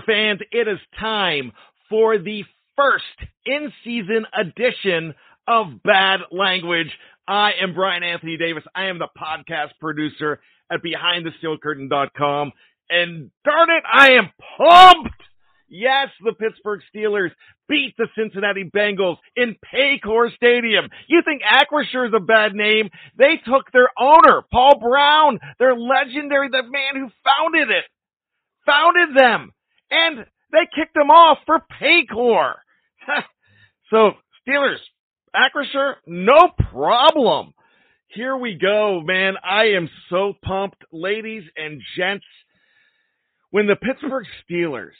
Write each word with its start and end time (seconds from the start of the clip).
Fans, 0.00 0.40
it 0.50 0.68
is 0.68 0.78
time 0.98 1.52
for 1.88 2.18
the 2.18 2.44
first 2.76 3.04
in-season 3.44 4.26
edition 4.32 5.14
of 5.46 5.82
Bad 5.82 6.20
Language. 6.30 6.90
I 7.28 7.52
am 7.62 7.74
Bryan 7.74 8.02
Anthony 8.02 8.36
Davis. 8.36 8.64
I 8.74 8.86
am 8.86 8.98
the 8.98 9.08
podcast 9.16 9.70
producer 9.80 10.40
at 10.70 10.80
BehindTheSteelCurtain.com. 10.82 12.52
And 12.90 13.30
darn 13.44 13.70
it, 13.70 13.84
I 13.92 14.12
am 14.12 14.30
pumped! 14.58 15.22
Yes, 15.68 16.08
the 16.22 16.34
Pittsburgh 16.34 16.80
Steelers 16.94 17.30
beat 17.66 17.94
the 17.96 18.06
Cincinnati 18.14 18.64
Bengals 18.64 19.16
in 19.34 19.56
Paycor 19.74 20.34
Stadium. 20.36 20.90
You 21.06 21.22
think 21.24 21.40
Acrisure 21.40 22.08
is 22.08 22.12
a 22.14 22.20
bad 22.20 22.54
name? 22.54 22.90
They 23.16 23.36
took 23.36 23.72
their 23.72 23.88
owner, 23.98 24.42
Paul 24.52 24.78
Brown, 24.78 25.38
their 25.58 25.74
legendary, 25.74 26.50
the 26.50 26.62
man 26.62 27.00
who 27.00 27.08
founded 27.24 27.70
it, 27.70 27.84
founded 28.66 29.16
them, 29.16 29.52
and 29.92 30.26
they 30.50 30.66
kicked 30.74 30.94
them 30.94 31.10
off 31.10 31.38
for 31.46 31.60
Paycor. 31.80 32.54
so, 33.90 34.12
Steelers, 34.46 34.78
Acrisure, 35.36 35.94
no 36.06 36.48
problem. 36.70 37.52
Here 38.08 38.36
we 38.36 38.58
go, 38.60 39.00
man. 39.02 39.34
I 39.42 39.76
am 39.76 39.88
so 40.10 40.34
pumped. 40.44 40.82
Ladies 40.92 41.44
and 41.56 41.80
gents, 41.96 42.24
when 43.50 43.66
the 43.66 43.76
Pittsburgh 43.76 44.26
Steelers 44.44 44.96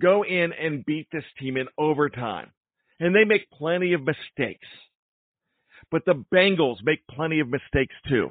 go 0.00 0.24
in 0.24 0.52
and 0.52 0.84
beat 0.84 1.08
this 1.12 1.24
team 1.40 1.56
in 1.56 1.66
overtime, 1.78 2.50
and 3.00 3.14
they 3.14 3.24
make 3.24 3.50
plenty 3.50 3.92
of 3.92 4.02
mistakes, 4.02 4.66
but 5.90 6.04
the 6.04 6.24
Bengals 6.32 6.76
make 6.82 7.06
plenty 7.08 7.40
of 7.40 7.48
mistakes 7.48 7.94
too. 8.08 8.30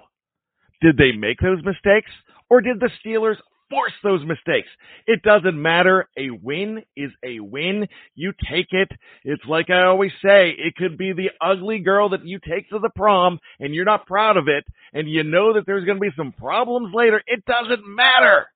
Did 0.81 0.97
they 0.97 1.11
make 1.11 1.39
those 1.39 1.63
mistakes, 1.63 2.11
or 2.49 2.61
did 2.61 2.79
the 2.79 2.91
Steelers 3.03 3.37
force 3.69 3.93
those 4.03 4.25
mistakes. 4.25 4.67
It 5.05 5.21
doesn't 5.23 5.61
matter. 5.61 6.07
A 6.17 6.29
win 6.29 6.83
is 6.95 7.11
a 7.23 7.39
win. 7.39 7.87
You 8.15 8.33
take 8.49 8.67
it. 8.71 8.89
It's 9.23 9.43
like 9.47 9.69
I 9.69 9.85
always 9.85 10.11
say, 10.23 10.49
it 10.57 10.75
could 10.75 10.97
be 10.97 11.13
the 11.13 11.31
ugly 11.41 11.79
girl 11.79 12.09
that 12.09 12.25
you 12.25 12.39
take 12.39 12.69
to 12.69 12.79
the 12.79 12.89
prom 12.95 13.39
and 13.59 13.73
you're 13.73 13.85
not 13.85 14.07
proud 14.07 14.37
of 14.37 14.47
it 14.47 14.65
and 14.93 15.09
you 15.09 15.23
know 15.23 15.53
that 15.53 15.65
there's 15.65 15.85
going 15.85 15.97
to 15.97 16.01
be 16.01 16.15
some 16.15 16.31
problems 16.31 16.93
later. 16.93 17.21
It 17.27 17.43
doesn't 17.45 17.83
matter. 17.85 18.47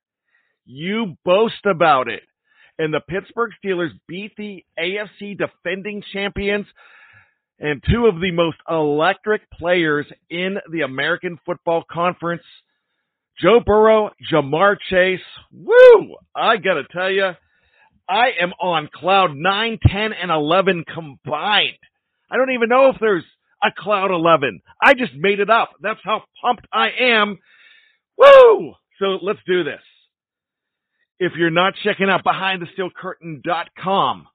You 0.65 1.17
boast 1.25 1.65
about 1.65 2.07
it. 2.07 2.23
And 2.77 2.93
the 2.93 3.01
Pittsburgh 3.01 3.51
Steelers 3.63 3.91
beat 4.07 4.31
the 4.37 4.63
AFC 4.79 5.37
defending 5.37 6.03
champions 6.13 6.65
and 7.59 7.83
two 7.91 8.07
of 8.07 8.19
the 8.19 8.31
most 8.31 8.57
electric 8.67 9.51
players 9.51 10.07
in 10.29 10.57
the 10.71 10.81
American 10.81 11.37
Football 11.45 11.83
Conference– 11.89 12.43
Joe 13.39 13.59
Burrow, 13.65 14.11
Ja'Marr 14.31 14.77
Chase. 14.89 15.19
Woo! 15.51 16.15
I 16.35 16.57
gotta 16.57 16.83
tell 16.91 17.11
you, 17.11 17.31
I 18.07 18.29
am 18.41 18.53
on 18.59 18.89
cloud 18.93 19.35
9, 19.35 19.79
10, 19.87 20.13
and 20.13 20.31
11 20.31 20.85
combined. 20.93 21.77
I 22.29 22.37
don't 22.37 22.51
even 22.51 22.69
know 22.69 22.89
if 22.89 22.97
there's 22.99 23.23
a 23.63 23.69
cloud 23.77 24.11
11. 24.11 24.61
I 24.81 24.93
just 24.93 25.13
made 25.15 25.39
it 25.39 25.49
up. 25.49 25.71
That's 25.81 25.99
how 26.03 26.23
pumped 26.41 26.67
I 26.73 26.89
am. 26.99 27.39
Woo! 28.17 28.73
So 28.99 29.17
let's 29.21 29.39
do 29.47 29.63
this. 29.63 29.79
If 31.19 31.33
you're 31.37 31.51
not 31.51 31.75
checking 31.83 32.09
out 32.09 32.23
BehindTheSteelCurtain.com, 32.23 34.27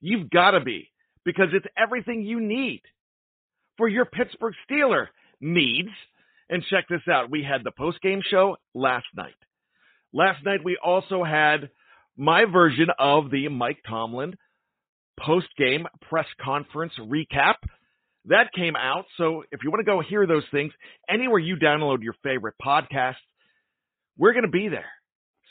you've 0.00 0.30
got 0.30 0.52
to 0.52 0.60
be 0.60 0.90
because 1.24 1.48
it's 1.52 1.66
everything 1.76 2.22
you 2.22 2.40
need 2.40 2.80
for 3.76 3.88
your 3.88 4.06
Pittsburgh 4.06 4.54
Steeler 4.68 5.08
needs 5.40 5.90
and 6.50 6.62
check 6.68 6.86
this 6.90 7.00
out. 7.10 7.30
We 7.30 7.42
had 7.42 7.64
the 7.64 7.70
post 7.70 8.02
game 8.02 8.20
show 8.28 8.56
last 8.74 9.06
night. 9.16 9.34
Last 10.12 10.44
night 10.44 10.64
we 10.64 10.76
also 10.82 11.24
had 11.24 11.70
my 12.16 12.44
version 12.44 12.88
of 12.98 13.30
the 13.30 13.48
Mike 13.48 13.78
Tomlin 13.88 14.34
post 15.18 15.46
game 15.56 15.86
press 16.08 16.26
conference 16.42 16.92
recap. 17.00 17.54
That 18.26 18.52
came 18.54 18.76
out. 18.76 19.06
So 19.16 19.44
if 19.50 19.60
you 19.62 19.70
want 19.70 19.80
to 19.80 19.90
go 19.90 20.02
hear 20.06 20.26
those 20.26 20.44
things, 20.50 20.72
anywhere 21.08 21.38
you 21.38 21.56
download 21.56 22.02
your 22.02 22.14
favorite 22.22 22.56
podcast, 22.62 23.14
we're 24.18 24.32
going 24.32 24.44
to 24.44 24.50
be 24.50 24.68
there. 24.68 24.90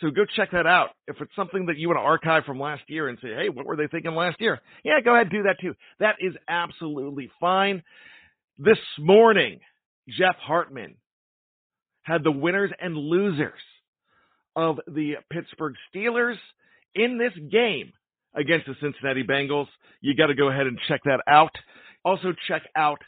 So 0.02 0.12
go 0.12 0.24
check 0.36 0.52
that 0.52 0.68
out. 0.68 0.90
If 1.08 1.18
it's 1.20 1.36
something 1.36 1.66
that 1.66 1.78
you 1.78 1.88
want 1.88 1.98
to 1.98 2.04
archive 2.04 2.46
from 2.46 2.60
last 2.60 2.84
year 2.88 3.10
and 3.10 3.18
say, 3.22 3.30
hey, 3.30 3.50
what 3.50 3.66
were 3.66 3.76
they 3.76 3.88
thinking 3.88 4.14
last 4.14 4.40
year? 4.40 4.60
Yeah, 4.84 5.02
go 5.04 5.14
ahead 5.14 5.28
and 5.28 5.32
do 5.32 5.44
that 5.44 5.60
too. 5.60 5.76
That 6.00 6.16
is 6.20 6.34
absolutely 6.48 7.32
fine. 7.40 7.84
This 8.58 8.78
morning, 8.98 9.60
Jeff 10.18 10.38
Hartman 10.38 10.96
had 12.04 12.24
the 12.24 12.32
winners 12.32 12.72
and 12.80 12.96
losers 12.98 13.60
of 14.56 14.80
the 14.88 15.16
Pittsburgh 15.32 15.76
Steelers 15.94 16.38
in 16.96 17.18
this 17.18 17.34
game 17.52 17.92
against 18.36 18.68
the 18.68 18.76
Cincinnati 18.82 19.24
Bengals. 19.24 19.68
You 20.02 20.16
got 20.16 20.28
to 20.28 20.36
go 20.36 20.50
ahead 20.50 20.68
and 20.68 20.80
check 20.88 21.02
that 21.06 21.22
out. 21.28 21.52
Also, 22.04 22.34
check 22.48 22.64
out 22.76 23.02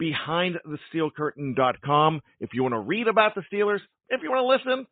behindthesteelcurtain.com 0.00 2.20
if 2.40 2.50
you 2.52 2.62
want 2.62 2.74
to 2.74 2.80
read 2.80 3.08
about 3.08 3.34
the 3.34 3.42
Steelers. 3.52 3.80
If 4.08 4.22
you 4.22 4.30
want 4.30 4.42
to 4.42 4.70
listen, 4.70 4.86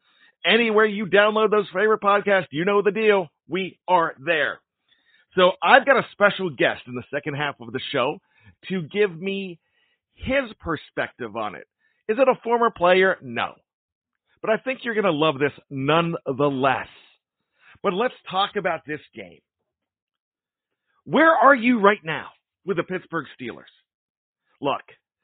anywhere 0.45 0.87
you 0.87 1.07
download 1.07 1.51
those 1.51 1.67
favorite 1.67 2.01
podcasts, 2.01 2.47
you 2.51 2.65
know 2.65 2.83
the 2.83 2.91
deal. 2.91 3.29
We 3.49 3.79
are 3.89 4.15
there. 4.25 4.61
So 5.37 5.53
I've 5.63 5.87
got 5.87 5.97
a 5.97 6.07
special 6.13 6.51
guest 6.51 6.83
in 6.87 6.95
the 6.95 7.03
second 7.13 7.35
half 7.35 7.57
of 7.61 7.73
the 7.73 7.81
show 7.91 8.19
to 8.69 8.83
give 8.83 9.19
me 9.19 9.59
his 10.15 10.53
perspective 10.61 11.37
on 11.37 11.55
it. 11.55 11.67
Is 12.09 12.19
it 12.19 12.29
a 12.29 12.41
former 12.43 12.71
player? 12.71 13.17
No. 13.23 13.55
But 14.41 14.51
I 14.51 14.57
think 14.59 14.81
you're 14.83 14.95
going 14.95 15.05
to 15.05 15.13
love 15.13 15.39
this 15.39 15.53
nonetheless. 15.71 16.89
But 17.83 17.95
let's 17.95 18.15
talk 18.31 18.51
about 18.57 18.81
this 18.87 19.01
game. 19.15 19.41
Where 21.05 21.33
are 21.33 21.55
you 21.55 21.81
right 21.81 22.03
now 22.05 22.27
with 22.65 22.77
the 22.77 22.83
Pittsburgh 22.83 23.27
Steelers? 23.41 23.71
Look, 24.61 24.83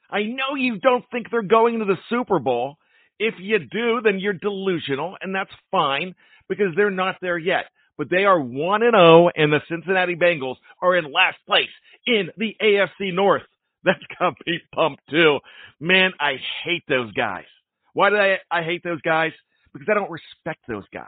I 0.09 0.23
know 0.23 0.55
you 0.57 0.79
don't 0.79 1.05
think 1.11 1.27
they're 1.29 1.41
going 1.41 1.79
to 1.79 1.85
the 1.85 1.97
Super 2.09 2.39
Bowl. 2.39 2.77
If 3.19 3.35
you 3.39 3.59
do, 3.59 4.01
then 4.03 4.19
you're 4.19 4.33
delusional, 4.33 5.15
and 5.21 5.35
that's 5.35 5.51
fine 5.71 6.15
because 6.47 6.73
they're 6.75 6.89
not 6.89 7.15
there 7.21 7.37
yet. 7.37 7.65
But 7.97 8.09
they 8.09 8.23
are 8.23 8.39
1 8.39 8.83
and 8.83 8.93
0 8.93 9.29
and 9.35 9.51
the 9.51 9.59
Cincinnati 9.69 10.15
Bengals 10.15 10.55
are 10.81 10.95
in 10.95 11.11
last 11.11 11.37
place 11.45 11.67
in 12.05 12.29
the 12.37 12.55
AFC 12.61 13.13
North. 13.13 13.43
That's 13.83 13.99
got 14.19 14.33
me 14.45 14.59
pumped 14.73 15.03
too. 15.09 15.39
Man, 15.79 16.11
I 16.19 16.33
hate 16.63 16.83
those 16.87 17.11
guys. 17.13 17.45
Why 17.93 18.09
do 18.09 18.17
I, 18.17 18.37
I 18.51 18.63
hate 18.63 18.83
those 18.83 19.01
guys? 19.01 19.31
Because 19.73 19.87
I 19.89 19.93
don't 19.93 20.11
respect 20.11 20.61
those 20.67 20.85
guys. 20.93 21.05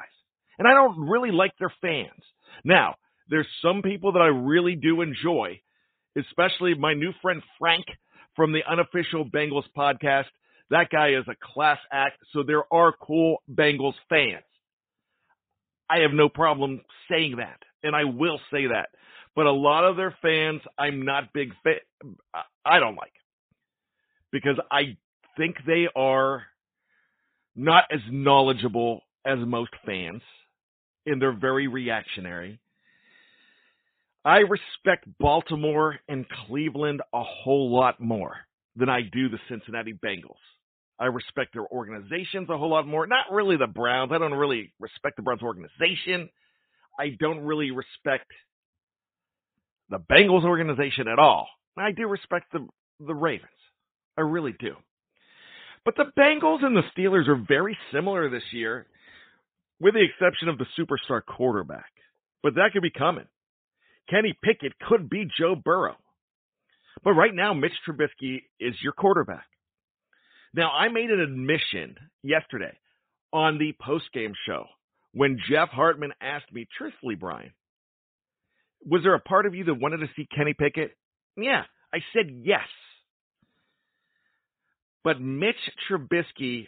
And 0.58 0.68
I 0.68 0.74
don't 0.74 1.10
really 1.10 1.32
like 1.32 1.52
their 1.60 1.74
fans. 1.82 2.24
Now, 2.64 2.96
there's 3.30 3.48
some 3.62 3.82
people 3.82 4.14
that 4.14 4.22
I 4.22 4.28
really 4.28 4.76
do 4.76 5.02
enjoy, 5.02 5.62
especially 6.18 6.76
my 6.76 6.94
new 6.94 7.12
friend 7.22 7.42
Frank 7.60 7.86
from 8.36 8.54
the 8.54 8.62
unofficial 8.70 9.26
Bengals 9.26 9.64
podcast. 9.76 10.26
That 10.70 10.90
guy 10.90 11.10
is 11.10 11.26
a 11.28 11.36
class 11.54 11.80
act, 11.92 12.18
so 12.32 12.44
there 12.44 12.64
are 12.72 12.94
cool 12.94 13.42
Bengals 13.52 13.96
fans. 14.10 14.44
I 15.90 16.00
have 16.00 16.12
no 16.14 16.30
problem 16.30 16.82
saying 17.10 17.38
that, 17.38 17.60
and 17.84 17.96
I 17.96 18.06
will 18.06 18.40
say 18.52 18.68
that 18.68 18.90
but 19.36 19.46
a 19.46 19.52
lot 19.52 19.86
of 19.86 19.98
their 19.98 20.16
fans 20.22 20.62
I'm 20.78 21.04
not 21.04 21.34
big 21.34 21.54
fan 21.64 21.76
I 22.66 22.80
don't 22.80 22.96
like 22.96 23.14
because 24.32 24.58
I 24.72 24.98
think 25.38 25.58
they 25.66 25.88
are 25.96 26.44
not 27.56 27.86
as 27.92 28.00
knowledgeable 28.10 29.02
as 29.26 29.38
most 29.40 29.72
fans 29.86 30.22
and 31.06 31.22
they're 31.22 31.32
very 31.38 31.68
reactionary. 31.68 32.60
I 34.24 34.40
respect 34.40 35.08
Baltimore 35.20 36.00
and 36.08 36.26
Cleveland 36.48 37.02
a 37.14 37.24
whole 37.24 37.76
lot 37.76 38.00
more 38.00 38.36
than 38.76 38.90
I 38.90 39.02
do 39.02 39.30
the 39.30 39.40
Cincinnati 39.50 39.94
Bengals. 39.94 40.36
I 41.00 41.06
respect 41.06 41.54
their 41.54 41.66
organizations 41.66 42.48
a 42.50 42.58
whole 42.58 42.70
lot 42.70 42.86
more. 42.86 43.08
Not 43.08 43.32
really 43.32 43.58
the 43.58 43.66
Browns. 43.66 44.12
I 44.14 44.20
don't 44.20 44.34
really 44.34 44.72
respect 44.80 45.16
the 45.16 45.24
Browns 45.24 45.42
organization. 45.42 46.30
I 47.00 47.18
don't 47.20 47.40
really 47.40 47.72
respect 47.72 48.32
the 49.90 49.98
Bengals 49.98 50.44
organization 50.44 51.08
at 51.08 51.18
all. 51.18 51.48
I 51.78 51.92
do 51.92 52.08
respect 52.08 52.52
the 52.52 52.68
the 53.00 53.16
Ravens. 53.16 53.50
I 54.18 54.22
really 54.22 54.54
do. 54.60 54.76
But 55.84 55.96
the 55.96 56.12
Bengals 56.18 56.64
and 56.64 56.76
the 56.76 56.84
Steelers 56.96 57.28
are 57.28 57.44
very 57.48 57.76
similar 57.92 58.30
this 58.30 58.44
year, 58.52 58.86
with 59.80 59.96
the 59.96 60.04
exception 60.04 60.50
of 60.50 60.60
the 60.60 60.68
superstar 60.78 61.22
quarterback. 61.26 61.90
But 62.44 62.56
that 62.56 62.72
could 62.74 62.84
be 62.84 62.92
coming. 62.92 63.26
Kenny 64.10 64.38
Pickett 64.44 64.74
could 64.88 65.10
be 65.10 65.26
Joe 65.40 65.56
Burrow. 65.56 65.96
But 67.04 67.14
right 67.14 67.34
now, 67.34 67.54
Mitch 67.54 67.72
Trubisky 67.88 68.44
is 68.60 68.76
your 68.84 68.94
quarterback. 68.94 69.46
Now, 70.54 70.72
I 70.72 70.90
made 70.90 71.10
an 71.10 71.22
admission 71.22 71.96
yesterday 72.22 72.78
on 73.32 73.58
the 73.58 73.74
postgame 73.82 74.34
show 74.46 74.66
when 75.14 75.40
Jeff 75.50 75.70
Hartman 75.70 76.12
asked 76.22 76.52
me, 76.52 76.68
truthfully, 76.78 77.16
Bryan, 77.16 77.54
was 78.86 79.02
there 79.04 79.16
a 79.16 79.20
part 79.20 79.46
of 79.46 79.56
you 79.56 79.64
that 79.66 79.76
wanted 79.76 79.98
to 79.98 80.10
see 80.16 80.28
Kenny 80.36 80.54
Pickett? 80.54 80.96
Yeah, 81.38 81.64
I 81.94 82.00
said 82.14 82.30
yes. 82.44 82.68
But 85.04 85.20
Mitch 85.20 85.56
Trubisky 85.90 86.68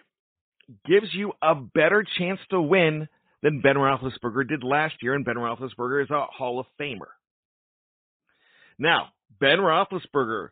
gives 0.86 1.14
you 1.14 1.34
a 1.42 1.56
better 1.56 2.06
chance 2.18 2.40
to 2.50 2.62
win 2.62 3.08
than 3.42 3.62
Ben 3.62 3.76
Roethlisberger 3.76 4.48
did 4.48 4.64
last 4.64 4.96
year, 5.02 5.14
and 5.14 5.26
Ben 5.26 5.36
Roethlisberger 5.36 6.04
is 6.04 6.10
a 6.10 6.26
Hall 6.26 6.60
of 6.60 6.66
Famer. 6.80 7.12
Now, 8.80 9.10
Ben 9.40 9.60
Roethlisberger 9.60 10.50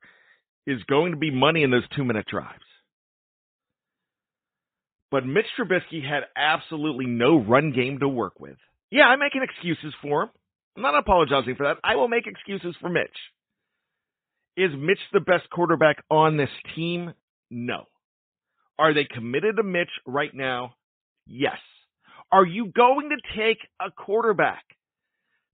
is 0.67 0.83
going 0.83 1.11
to 1.11 1.17
be 1.17 1.31
money 1.31 1.63
in 1.63 1.71
those 1.71 1.87
two 1.95 2.03
minute 2.03 2.27
drives. 2.27 2.59
But 5.09 5.25
Mitch 5.25 5.45
Trubisky 5.59 6.07
had 6.07 6.23
absolutely 6.37 7.05
no 7.05 7.37
run 7.37 7.71
game 7.71 7.99
to 7.99 8.07
work 8.07 8.39
with. 8.39 8.57
Yeah, 8.91 9.03
I'm 9.03 9.19
making 9.19 9.43
excuses 9.43 9.93
for 10.01 10.23
him. 10.23 10.29
I'm 10.75 10.83
not 10.83 10.97
apologizing 10.97 11.55
for 11.55 11.65
that. 11.65 11.77
I 11.83 11.95
will 11.95 12.07
make 12.07 12.27
excuses 12.27 12.75
for 12.79 12.89
Mitch. 12.89 13.09
Is 14.57 14.71
Mitch 14.77 14.99
the 15.13 15.19
best 15.19 15.49
quarterback 15.49 16.03
on 16.09 16.37
this 16.37 16.49
team? 16.75 17.13
No. 17.49 17.85
Are 18.77 18.93
they 18.93 19.05
committed 19.05 19.57
to 19.57 19.63
Mitch 19.63 19.89
right 20.05 20.33
now? 20.33 20.75
Yes. 21.25 21.57
Are 22.31 22.45
you 22.45 22.67
going 22.67 23.09
to 23.09 23.37
take 23.37 23.59
a 23.79 23.91
quarterback 23.91 24.63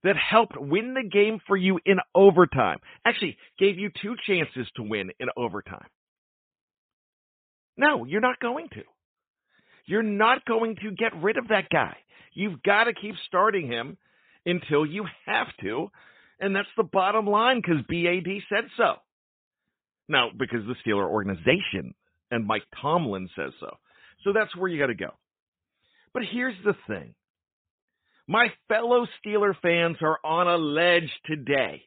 that 0.03 0.15
helped 0.15 0.59
win 0.59 0.94
the 0.94 1.07
game 1.07 1.39
for 1.47 1.57
you 1.57 1.79
in 1.85 1.97
overtime? 2.15 2.79
Actually, 3.05 3.38
gave 3.59 3.77
you 3.77 3.89
two 4.01 4.15
chances 4.25 4.67
to 4.75 4.83
win 4.83 5.11
in 5.19 5.27
overtime. 5.35 5.88
No, 7.77 8.05
you're 8.05 8.21
not 8.21 8.39
going 8.39 8.69
to. 8.69 8.83
You're 9.85 10.03
not 10.03 10.45
going 10.45 10.75
to 10.77 10.91
get 10.91 11.15
rid 11.21 11.38
of 11.38 11.49
that 11.49 11.69
guy. 11.69 11.97
You've 12.33 12.61
got 12.63 12.85
to 12.85 12.94
keep 12.94 13.15
starting 13.27 13.67
him 13.67 13.97
until 14.45 14.85
you 14.85 15.05
have 15.25 15.47
to. 15.61 15.89
And 16.39 16.56
that's 16.56 16.68
the 16.78 16.84
bottom 16.84 17.25
line 17.25 17.62
because 17.62 17.84
BAD 17.89 18.44
said 18.50 18.69
so. 18.78 18.95
Now, 20.07 20.30
because 20.38 20.62
the 20.68 20.75
Steeler 20.86 21.07
organization 21.10 21.94
and 22.31 22.45
Mike 22.45 22.63
Tomlin 22.81 23.30
says 23.36 23.54
so. 23.60 23.78
So 24.24 24.34
that's 24.34 24.56
where 24.56 24.69
you 24.69 24.80
got 24.80 24.88
to 24.88 24.95
go. 24.95 25.12
But 26.13 26.24
here's 26.31 26.56
the 26.63 26.75
thing 26.88 27.13
my 28.28 28.48
fellow 28.68 29.07
Steeler 29.25 29.54
fans 29.62 29.98
are 30.01 30.19
on 30.24 30.48
a 30.48 30.57
ledge 30.57 31.10
today. 31.25 31.84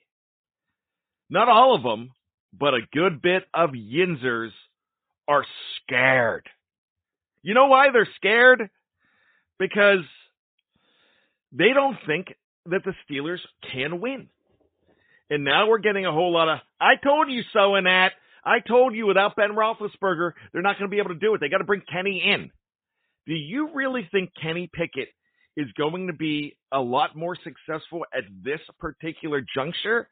Not 1.28 1.48
all 1.48 1.74
of 1.74 1.82
them, 1.82 2.10
but 2.58 2.74
a 2.74 2.80
good 2.92 3.22
bit 3.22 3.44
of 3.54 3.70
Yinzers 3.70 4.50
are 5.28 5.44
scared. 5.82 6.48
You 7.42 7.54
know 7.54 7.66
why 7.66 7.88
they're 7.92 8.08
scared? 8.16 8.68
Because 9.58 10.04
they 11.52 11.72
don't 11.74 11.96
think 12.06 12.34
that 12.66 12.82
the 12.84 12.94
Steelers 13.08 13.38
can 13.72 14.00
win. 14.00 14.28
And 15.30 15.44
now 15.44 15.68
we're 15.68 15.78
getting 15.78 16.04
a 16.04 16.12
whole 16.12 16.32
lot 16.32 16.48
of, 16.48 16.58
I 16.80 16.96
told 17.02 17.30
you 17.30 17.42
so 17.52 17.76
in 17.76 17.84
that. 17.84 18.12
I 18.44 18.58
told 18.66 18.94
you 18.94 19.06
without 19.06 19.36
Ben 19.36 19.50
Roethlisberger, 19.50 20.32
they're 20.52 20.62
not 20.62 20.78
going 20.78 20.90
to 20.90 20.94
be 20.94 20.98
able 20.98 21.10
to 21.10 21.20
do 21.20 21.34
it. 21.34 21.40
They 21.40 21.48
got 21.48 21.58
to 21.58 21.64
bring 21.64 21.82
Kenny 21.92 22.22
in. 22.26 22.50
Do 23.26 23.34
you 23.34 23.70
really 23.74 24.08
think 24.10 24.30
Kenny 24.42 24.68
Pickett 24.72 25.08
is 25.56 25.66
going 25.76 26.08
to 26.08 26.12
be 26.12 26.56
a 26.72 26.80
lot 26.80 27.14
more 27.14 27.36
successful 27.36 28.04
at 28.14 28.24
this 28.42 28.60
particular 28.78 29.44
juncture 29.54 30.08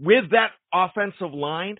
with 0.00 0.30
that 0.30 0.50
offensive 0.72 1.32
line? 1.32 1.78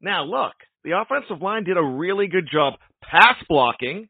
Now, 0.00 0.24
look, 0.24 0.54
the 0.84 0.98
offensive 1.00 1.40
line 1.40 1.64
did 1.64 1.76
a 1.76 1.82
really 1.82 2.26
good 2.26 2.48
job 2.52 2.74
pass 3.02 3.36
blocking, 3.48 4.08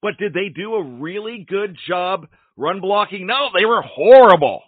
but 0.00 0.16
did 0.18 0.32
they 0.32 0.48
do 0.54 0.74
a 0.74 0.82
really 0.82 1.44
good 1.48 1.76
job 1.88 2.26
run 2.56 2.80
blocking? 2.80 3.26
No, 3.26 3.48
they 3.52 3.66
were 3.66 3.82
horrible. 3.82 4.62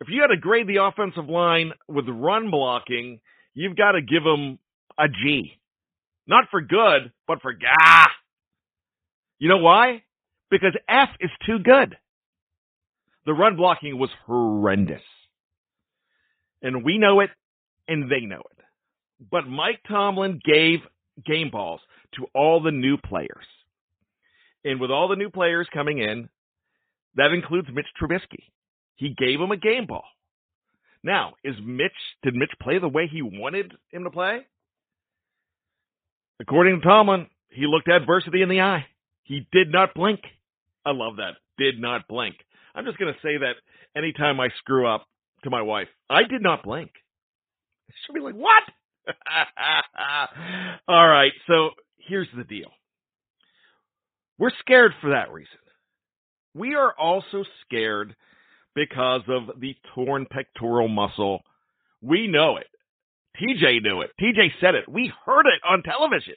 If 0.00 0.08
you 0.08 0.20
had 0.22 0.28
to 0.28 0.36
grade 0.36 0.66
the 0.66 0.82
offensive 0.84 1.28
line 1.28 1.72
with 1.88 2.06
run 2.08 2.50
blocking, 2.50 3.20
you've 3.54 3.76
got 3.76 3.92
to 3.92 4.02
give 4.02 4.24
them 4.24 4.58
a 4.98 5.08
G. 5.08 5.52
Not 6.26 6.44
for 6.50 6.60
good, 6.60 7.12
but 7.26 7.42
for 7.42 7.52
gah. 7.52 8.06
You 9.38 9.48
know 9.48 9.58
why? 9.58 10.02
Because 10.50 10.76
F 10.88 11.08
is 11.20 11.30
too 11.46 11.58
good. 11.58 11.96
The 13.26 13.32
run 13.32 13.56
blocking 13.56 13.98
was 13.98 14.10
horrendous. 14.26 15.02
And 16.62 16.84
we 16.84 16.98
know 16.98 17.20
it, 17.20 17.30
and 17.88 18.10
they 18.10 18.20
know 18.20 18.40
it. 18.40 18.64
But 19.30 19.46
Mike 19.46 19.80
Tomlin 19.88 20.40
gave 20.44 20.80
game 21.24 21.50
balls 21.50 21.80
to 22.16 22.26
all 22.34 22.62
the 22.62 22.70
new 22.70 22.96
players. 22.96 23.46
And 24.64 24.80
with 24.80 24.90
all 24.90 25.08
the 25.08 25.16
new 25.16 25.30
players 25.30 25.68
coming 25.72 25.98
in, 25.98 26.28
that 27.16 27.32
includes 27.32 27.68
Mitch 27.72 27.86
Trubisky. 28.00 28.44
He 28.96 29.14
gave 29.16 29.40
him 29.40 29.50
a 29.50 29.56
game 29.56 29.86
ball. 29.86 30.04
Now, 31.02 31.34
is 31.44 31.54
Mitch 31.62 31.92
did 32.22 32.34
Mitch 32.34 32.52
play 32.62 32.78
the 32.78 32.88
way 32.88 33.06
he 33.06 33.22
wanted 33.22 33.72
him 33.90 34.04
to 34.04 34.10
play? 34.10 34.46
According 36.40 36.80
to 36.80 36.86
Tomlin, 36.86 37.26
he 37.50 37.66
looked 37.66 37.88
adversity 37.88 38.42
in 38.42 38.48
the 38.48 38.62
eye. 38.62 38.86
He 39.22 39.46
did 39.52 39.70
not 39.70 39.94
blink. 39.94 40.20
I 40.84 40.92
love 40.92 41.16
that. 41.16 41.34
Did 41.58 41.80
not 41.80 42.08
blink. 42.08 42.36
I'm 42.74 42.84
just 42.84 42.98
going 42.98 43.12
to 43.12 43.20
say 43.20 43.38
that 43.38 43.54
anytime 43.96 44.40
I 44.40 44.48
screw 44.58 44.86
up 44.88 45.06
to 45.44 45.50
my 45.50 45.62
wife, 45.62 45.88
I 46.10 46.22
did 46.24 46.42
not 46.42 46.64
blink. 46.64 46.90
She'll 48.06 48.14
be 48.14 48.20
like, 48.20 48.34
what? 48.34 48.62
All 50.88 51.08
right. 51.08 51.32
So 51.46 51.70
here's 51.98 52.28
the 52.36 52.44
deal. 52.44 52.70
We're 54.38 54.50
scared 54.60 54.92
for 55.00 55.10
that 55.10 55.32
reason. 55.32 55.58
We 56.54 56.74
are 56.74 56.92
also 56.98 57.44
scared 57.64 58.14
because 58.74 59.22
of 59.28 59.60
the 59.60 59.74
torn 59.94 60.26
pectoral 60.30 60.88
muscle. 60.88 61.42
We 62.02 62.26
know 62.26 62.56
it. 62.56 62.66
TJ 63.40 63.82
knew 63.82 64.02
it. 64.02 64.10
TJ 64.20 64.48
said 64.60 64.74
it. 64.74 64.88
We 64.88 65.12
heard 65.24 65.46
it 65.46 65.60
on 65.68 65.82
television. 65.82 66.34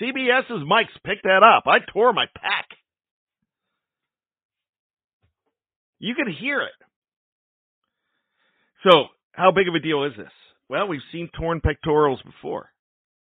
CBS's 0.00 0.64
mics 0.64 0.94
picked 1.04 1.24
that 1.24 1.42
up. 1.42 1.64
I 1.66 1.78
tore 1.92 2.12
my 2.12 2.26
pack. 2.36 2.66
You 5.98 6.14
could 6.14 6.28
hear 6.38 6.60
it. 6.62 6.72
So, 8.82 9.06
how 9.32 9.50
big 9.52 9.68
of 9.68 9.74
a 9.74 9.80
deal 9.80 10.04
is 10.04 10.12
this? 10.16 10.32
Well, 10.68 10.88
we've 10.88 11.00
seen 11.12 11.30
torn 11.38 11.60
pectorals 11.60 12.20
before. 12.22 12.70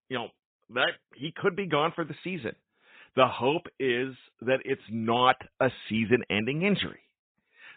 You 0.10 0.18
know, 0.18 0.28
that 0.74 0.92
he 1.16 1.34
could 1.36 1.56
be 1.56 1.68
gone 1.68 1.92
for 1.96 2.04
the 2.04 2.16
season. 2.24 2.54
The 3.16 3.28
hope 3.28 3.68
is 3.80 4.16
that 4.42 4.62
it's 4.64 4.82
not 4.90 5.36
a 5.60 5.70
season 5.90 6.24
ending 6.30 6.64
injury. 6.64 7.02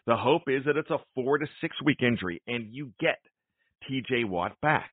The 0.07 0.17
hope 0.17 0.43
is 0.49 0.65
that 0.67 0.77
it's 0.77 0.91
a 0.91 0.99
four 1.15 1.39
to 1.39 1.47
six 1.61 1.77
week 1.83 2.03
injury 2.03 2.43
and 2.47 2.73
you 2.73 2.93
get 3.01 3.19
TJ 3.89 4.29
Watt 4.29 4.61
back. 4.61 4.91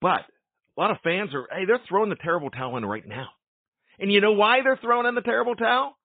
But 0.00 0.20
a 0.76 0.80
lot 0.80 0.90
of 0.90 0.98
fans 1.02 1.30
are, 1.34 1.46
hey, 1.50 1.64
they're 1.66 1.80
throwing 1.88 2.10
the 2.10 2.16
terrible 2.16 2.50
towel 2.50 2.76
in 2.76 2.84
right 2.84 3.06
now. 3.06 3.28
And 3.98 4.12
you 4.12 4.20
know 4.20 4.32
why 4.32 4.58
they're 4.62 4.78
throwing 4.80 5.06
in 5.06 5.14
the 5.14 5.22
terrible 5.22 5.56
towel? 5.56 5.96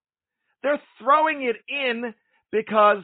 They're 0.63 0.81
throwing 1.01 1.43
it 1.43 1.57
in 1.67 2.13
because 2.51 3.03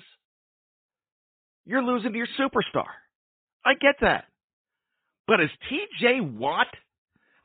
you're 1.66 1.84
losing 1.84 2.14
to 2.14 2.18
your 2.18 2.28
superstar. 2.40 2.88
I 3.66 3.74
get 3.74 3.96
that. 4.02 4.26
But 5.28 5.42
is 5.42 5.50
TJ 5.72 6.38
Watt 6.38 6.68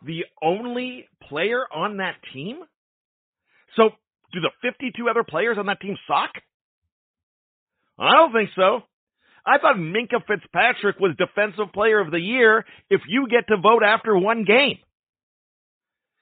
the 0.03 0.25
only 0.43 1.07
player 1.29 1.65
on 1.75 1.99
that 1.99 2.15
team? 2.33 2.61
So 3.77 3.91
do 4.35 4.41
the 4.41 4.51
52 4.63 5.09
other 5.09 5.25
players 5.25 5.57
on 5.59 5.67
that 5.67 5.81
team 5.81 5.97
suck? 6.07 6.31
I 7.99 8.13
don't 8.13 8.33
think 8.33 8.51
so. 8.57 8.83
I 9.47 9.59
thought 9.59 9.77
Minkah 9.77 10.25
Fitzpatrick 10.27 10.99
was 10.99 11.15
Defensive 11.19 11.73
Player 11.73 12.01
of 12.01 12.11
the 12.11 12.21
Year 12.21 12.65
if 12.89 13.03
you 13.07 13.29
get 13.29 13.47
to 13.49 13.57
vote 13.57 13.83
after 13.85 14.17
one 14.17 14.45
game. 14.45 14.79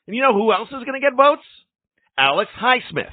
And 0.07 0.17
you 0.17 0.23
know 0.23 0.35
who 0.35 0.53
else 0.53 0.69
is 0.69 0.85
going 0.85 1.01
to 1.01 1.01
get 1.01 1.17
votes? 1.17 1.43
Alex 2.19 2.51
Highsmith. 2.61 3.13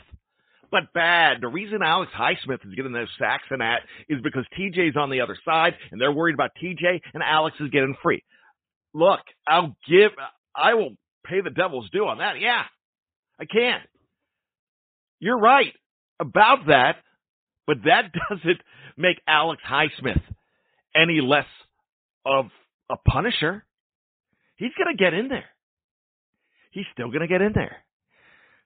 But 0.72 0.94
bad. 0.94 1.38
The 1.42 1.48
reason 1.48 1.80
Alex 1.84 2.12
Highsmith 2.18 2.66
is 2.66 2.74
getting 2.76 2.92
those 2.92 3.08
sacks 3.20 3.46
and 3.50 3.62
that 3.62 3.82
is 4.08 4.20
because 4.24 4.46
TJ's 4.58 4.98
on 4.98 5.10
the 5.10 5.22
other 5.22 5.38
side 5.46 5.74
and 5.92 6.02
they're 6.02 6.12
worried 6.12 6.36
about 6.36 6.52
TJ 6.62 7.02
and 7.14 7.24
Alex 7.24 7.58
is 7.60 7.70
getting 7.70 7.96
free. 8.02 8.24
Look, 8.94 9.22
I'll 9.48 9.76
give, 9.88 10.12
I 10.56 10.74
will 10.74 10.96
pay 11.26 11.42
the 11.42 11.50
devil's 11.50 11.90
due 11.92 12.08
on 12.08 12.20
that. 12.20 12.40
Yeah, 12.40 12.64
I 13.40 13.46
can. 13.46 13.80
You're 15.20 15.40
right 15.40 15.74
about 16.20 16.68
that, 16.68 16.98
but 17.68 17.78
that 17.86 18.12
doesn't 18.30 18.62
make 18.98 19.22
Alex 19.28 19.62
Highsmith 19.70 20.22
any 20.96 21.22
less 21.22 21.46
of 22.26 22.46
a 22.90 22.96
punisher. 23.08 23.66
He's 24.56 24.72
going 24.78 24.96
to 24.96 25.02
get 25.02 25.14
in 25.14 25.30
there. 25.30 25.46
He's 26.72 26.86
still 26.94 27.08
going 27.08 27.22
to 27.22 27.28
get 27.28 27.42
in 27.42 27.54
there. 27.54 27.78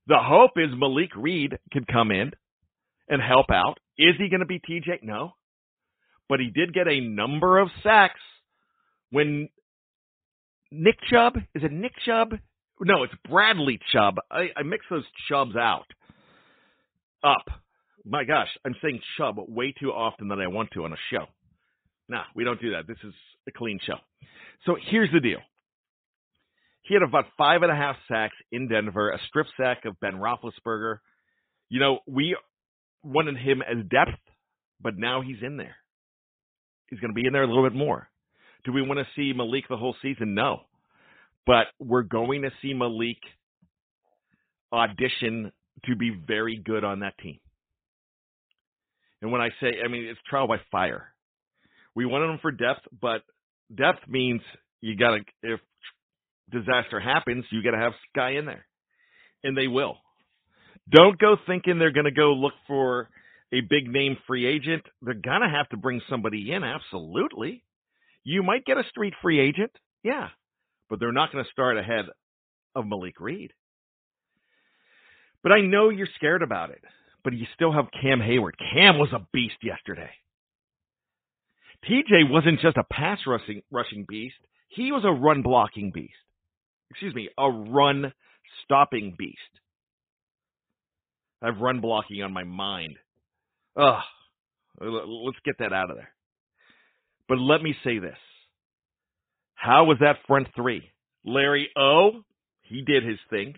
The 0.07 0.19
hope 0.19 0.51
is 0.57 0.69
Malik 0.75 1.15
Reed 1.15 1.57
can 1.72 1.86
come 1.86 2.12
in 2.12 2.31
and 3.07 3.22
help 3.22 3.48
out. 3.51 3.79
Is 3.98 4.15
he 4.17 4.29
going 4.29 4.41
to 4.41 4.45
be 4.45 4.60
TJ? 4.60 5.03
No. 5.03 5.33
But 6.27 6.39
he 6.39 6.50
did 6.50 6.74
get 6.74 6.88
a 6.88 7.00
number 7.00 7.60
of 7.60 7.69
sacks 7.83 8.19
when 9.12 9.50
Nick 10.72 10.95
Chubb, 11.12 11.38
is 11.53 11.63
it 11.63 11.72
Nick 11.72 11.93
Chubb? 12.05 12.33
No, 12.81 13.03
it's 13.03 13.13
Bradley 13.29 13.79
Chubb. 13.93 14.15
I, 14.31 14.48
I 14.57 14.63
mix 14.63 14.86
those 14.89 15.03
Chubbs 15.29 15.55
out. 15.55 15.86
Up. 17.24 17.46
My 18.06 18.25
gosh, 18.25 18.50
I'm 18.65 18.75
saying 18.82 19.00
Chubb 19.18 19.38
way 19.48 19.74
too 19.80 19.92
often 19.92 20.27
than 20.27 20.39
I 20.39 20.48
want 20.48 20.72
to 20.72 20.84
on 20.84 20.92
a 20.92 20.98
show. 21.10 21.25
Nah, 22.10 22.24
we 22.36 22.44
don't 22.44 22.60
do 22.60 22.72
that. 22.72 22.86
This 22.88 22.98
is 23.03 23.13
a 23.48 23.51
clean 23.51 23.80
show. 23.86 23.96
So 24.65 24.75
here's 24.89 25.12
the 25.12 25.22
deal. 25.22 25.39
He 26.82 26.94
had 26.94 27.03
about 27.03 27.25
five 27.38 27.62
and 27.62 27.72
a 27.72 27.75
half 27.75 27.96
sacks 28.10 28.36
in 28.51 28.68
Denver, 28.68 29.12
a 29.12 29.20
strip 29.30 29.48
sack 29.56 29.86
of 29.86 29.98
Ben 30.01 30.15
Roethlisberger. 30.15 30.98
You 31.70 31.80
know, 31.80 32.00
we 32.06 32.36
wanted 33.03 33.38
him 33.38 33.62
as 33.62 33.86
depth, 33.89 34.20
but 34.82 34.98
now 34.98 35.22
he's 35.22 35.42
in 35.42 35.56
there. 35.56 35.75
He's 36.89 37.00
going 37.00 37.12
to 37.12 37.15
be 37.15 37.25
in 37.25 37.32
there 37.32 37.44
a 37.44 37.48
little 37.48 37.63
bit 37.63 37.75
more. 37.75 38.10
Do 38.65 38.74
we 38.74 38.82
want 38.82 39.00
to 39.00 39.08
see 39.15 39.32
Malik 39.34 39.63
the 39.70 39.77
whole 39.77 39.96
season? 40.01 40.36
No. 40.36 40.62
But 41.46 41.68
we're 41.80 42.03
going 42.03 42.44
to 42.44 42.51
see 42.62 42.74
Malik 42.74 43.18
audition 44.74 45.51
to 45.85 45.95
be 45.95 46.11
very 46.27 46.57
good 46.63 46.83
on 46.83 46.99
that 46.99 47.17
team. 47.17 47.39
And 49.21 49.31
when 49.31 49.41
I 49.41 49.49
say, 49.61 49.75
I 49.83 49.87
mean, 49.87 50.05
it's 50.05 50.19
trial 50.29 50.47
by 50.47 50.57
fire. 50.71 51.07
We 51.95 52.05
wanted 52.05 52.29
him 52.29 52.39
for 52.41 52.51
depth, 52.51 52.81
but 53.01 53.21
depth 53.73 54.07
means 54.07 54.41
you 54.81 54.97
got 54.97 55.11
to, 55.15 55.21
if 55.43 55.59
disaster 56.51 56.99
happens, 56.99 57.45
you 57.51 57.63
got 57.63 57.71
to 57.71 57.77
have 57.77 57.93
Sky 58.11 58.31
in 58.31 58.45
there. 58.45 58.65
And 59.43 59.57
they 59.57 59.67
will. 59.67 59.97
Don't 60.89 61.17
go 61.17 61.37
thinking 61.47 61.79
they're 61.79 61.91
going 61.91 62.05
to 62.05 62.11
go 62.11 62.33
look 62.33 62.53
for 62.67 63.09
a 63.53 63.61
big 63.61 63.87
name 63.87 64.17
free 64.27 64.45
agent. 64.45 64.83
They're 65.01 65.13
going 65.13 65.41
to 65.41 65.49
have 65.49 65.69
to 65.69 65.77
bring 65.77 66.01
somebody 66.09 66.51
in, 66.51 66.63
absolutely. 66.63 67.63
You 68.23 68.43
might 68.43 68.65
get 68.65 68.77
a 68.77 68.83
street 68.89 69.13
free 69.21 69.39
agent, 69.39 69.71
yeah, 70.03 70.29
but 70.89 70.99
they're 70.99 71.11
not 71.11 71.31
going 71.31 71.43
to 71.43 71.51
start 71.51 71.77
ahead 71.77 72.05
of 72.75 72.85
Malik 72.87 73.19
Reed. 73.19 73.53
But 75.43 75.51
I 75.51 75.62
know 75.62 75.89
you're 75.89 76.07
scared 76.15 76.41
about 76.41 76.71
it, 76.71 76.81
but 77.23 77.33
you 77.33 77.45
still 77.53 77.73
have 77.73 77.85
Cam 78.01 78.21
Hayward. 78.21 78.55
Cam 78.73 78.97
was 78.97 79.09
a 79.13 79.27
beast 79.33 79.57
yesterday. 79.62 80.09
TJ 81.89 82.31
wasn't 82.31 82.62
just 82.62 82.77
a 82.77 82.83
pass 82.83 83.19
rushing, 83.27 83.62
rushing 83.69 84.05
beast, 84.07 84.35
he 84.69 84.91
was 84.91 85.03
a 85.05 85.12
run 85.12 85.41
blocking 85.41 85.91
beast. 85.93 86.13
Excuse 86.89 87.13
me, 87.13 87.29
a 87.38 87.50
run 87.50 88.13
stopping 88.63 89.15
beast. 89.17 89.38
I 91.41 91.47
have 91.47 91.59
run 91.59 91.81
blocking 91.81 92.23
on 92.23 92.33
my 92.33 92.43
mind. 92.43 92.95
Ugh. 93.75 94.01
Let's 94.79 95.38
get 95.45 95.59
that 95.59 95.73
out 95.73 95.91
of 95.91 95.97
there. 95.97 96.09
But 97.27 97.39
let 97.39 97.62
me 97.62 97.75
say 97.83 98.00
this. 98.00 98.17
How 99.53 99.85
was 99.85 99.97
that 100.00 100.17
front 100.27 100.47
three? 100.55 100.89
Larry 101.25 101.69
O, 101.77 102.23
he 102.62 102.81
did 102.81 103.03
his 103.03 103.19
thing. 103.29 103.55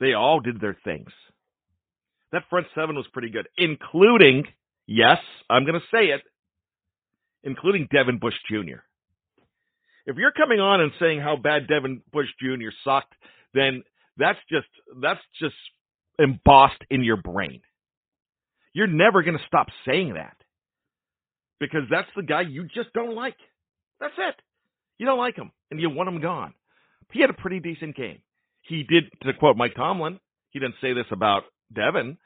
They 0.00 0.12
all 0.14 0.40
did 0.40 0.60
their 0.60 0.76
things. 0.84 1.10
That 2.32 2.42
front 2.50 2.66
seven 2.74 2.96
was 2.96 3.06
pretty 3.12 3.30
good, 3.30 3.48
including, 3.56 4.44
yes, 4.86 5.18
I'm 5.48 5.64
going 5.64 5.80
to 5.80 5.96
say 5.96 6.06
it, 6.06 6.22
including 7.44 7.88
Devin 7.90 8.18
Bush 8.18 8.34
Jr. 8.50 8.82
If 10.06 10.16
you're 10.16 10.32
coming 10.32 10.60
on 10.60 10.80
and 10.80 10.92
saying 11.00 11.20
how 11.20 11.36
bad 11.36 11.66
Devin 11.66 12.02
Bush 12.12 12.28
Jr. 12.40 12.70
sucked, 12.84 13.14
then 13.54 13.82
that's 14.16 14.38
just 14.50 14.68
that's 15.00 15.20
just 15.40 15.54
embossed 16.18 16.82
in 16.90 17.02
your 17.02 17.16
brain. 17.16 17.60
You're 18.72 18.86
never 18.86 19.22
going 19.22 19.38
to 19.38 19.44
stop 19.46 19.68
saying 19.86 20.14
that 20.14 20.36
because 21.58 21.82
that's 21.90 22.08
the 22.14 22.22
guy 22.22 22.42
you 22.42 22.64
just 22.64 22.92
don't 22.92 23.14
like. 23.14 23.36
That's 24.00 24.14
it. 24.18 24.34
You 24.98 25.06
don't 25.06 25.18
like 25.18 25.36
him 25.36 25.50
and 25.70 25.80
you 25.80 25.90
want 25.90 26.08
him 26.08 26.20
gone. 26.20 26.54
He 27.12 27.20
had 27.20 27.30
a 27.30 27.34
pretty 27.34 27.60
decent 27.60 27.96
game. 27.96 28.18
He 28.68 28.82
did, 28.82 29.04
to 29.22 29.32
quote 29.34 29.56
Mike 29.56 29.74
Tomlin, 29.74 30.18
he 30.50 30.58
didn't 30.58 30.76
say 30.80 30.92
this 30.92 31.06
about 31.10 31.44
Devin, 31.74 32.18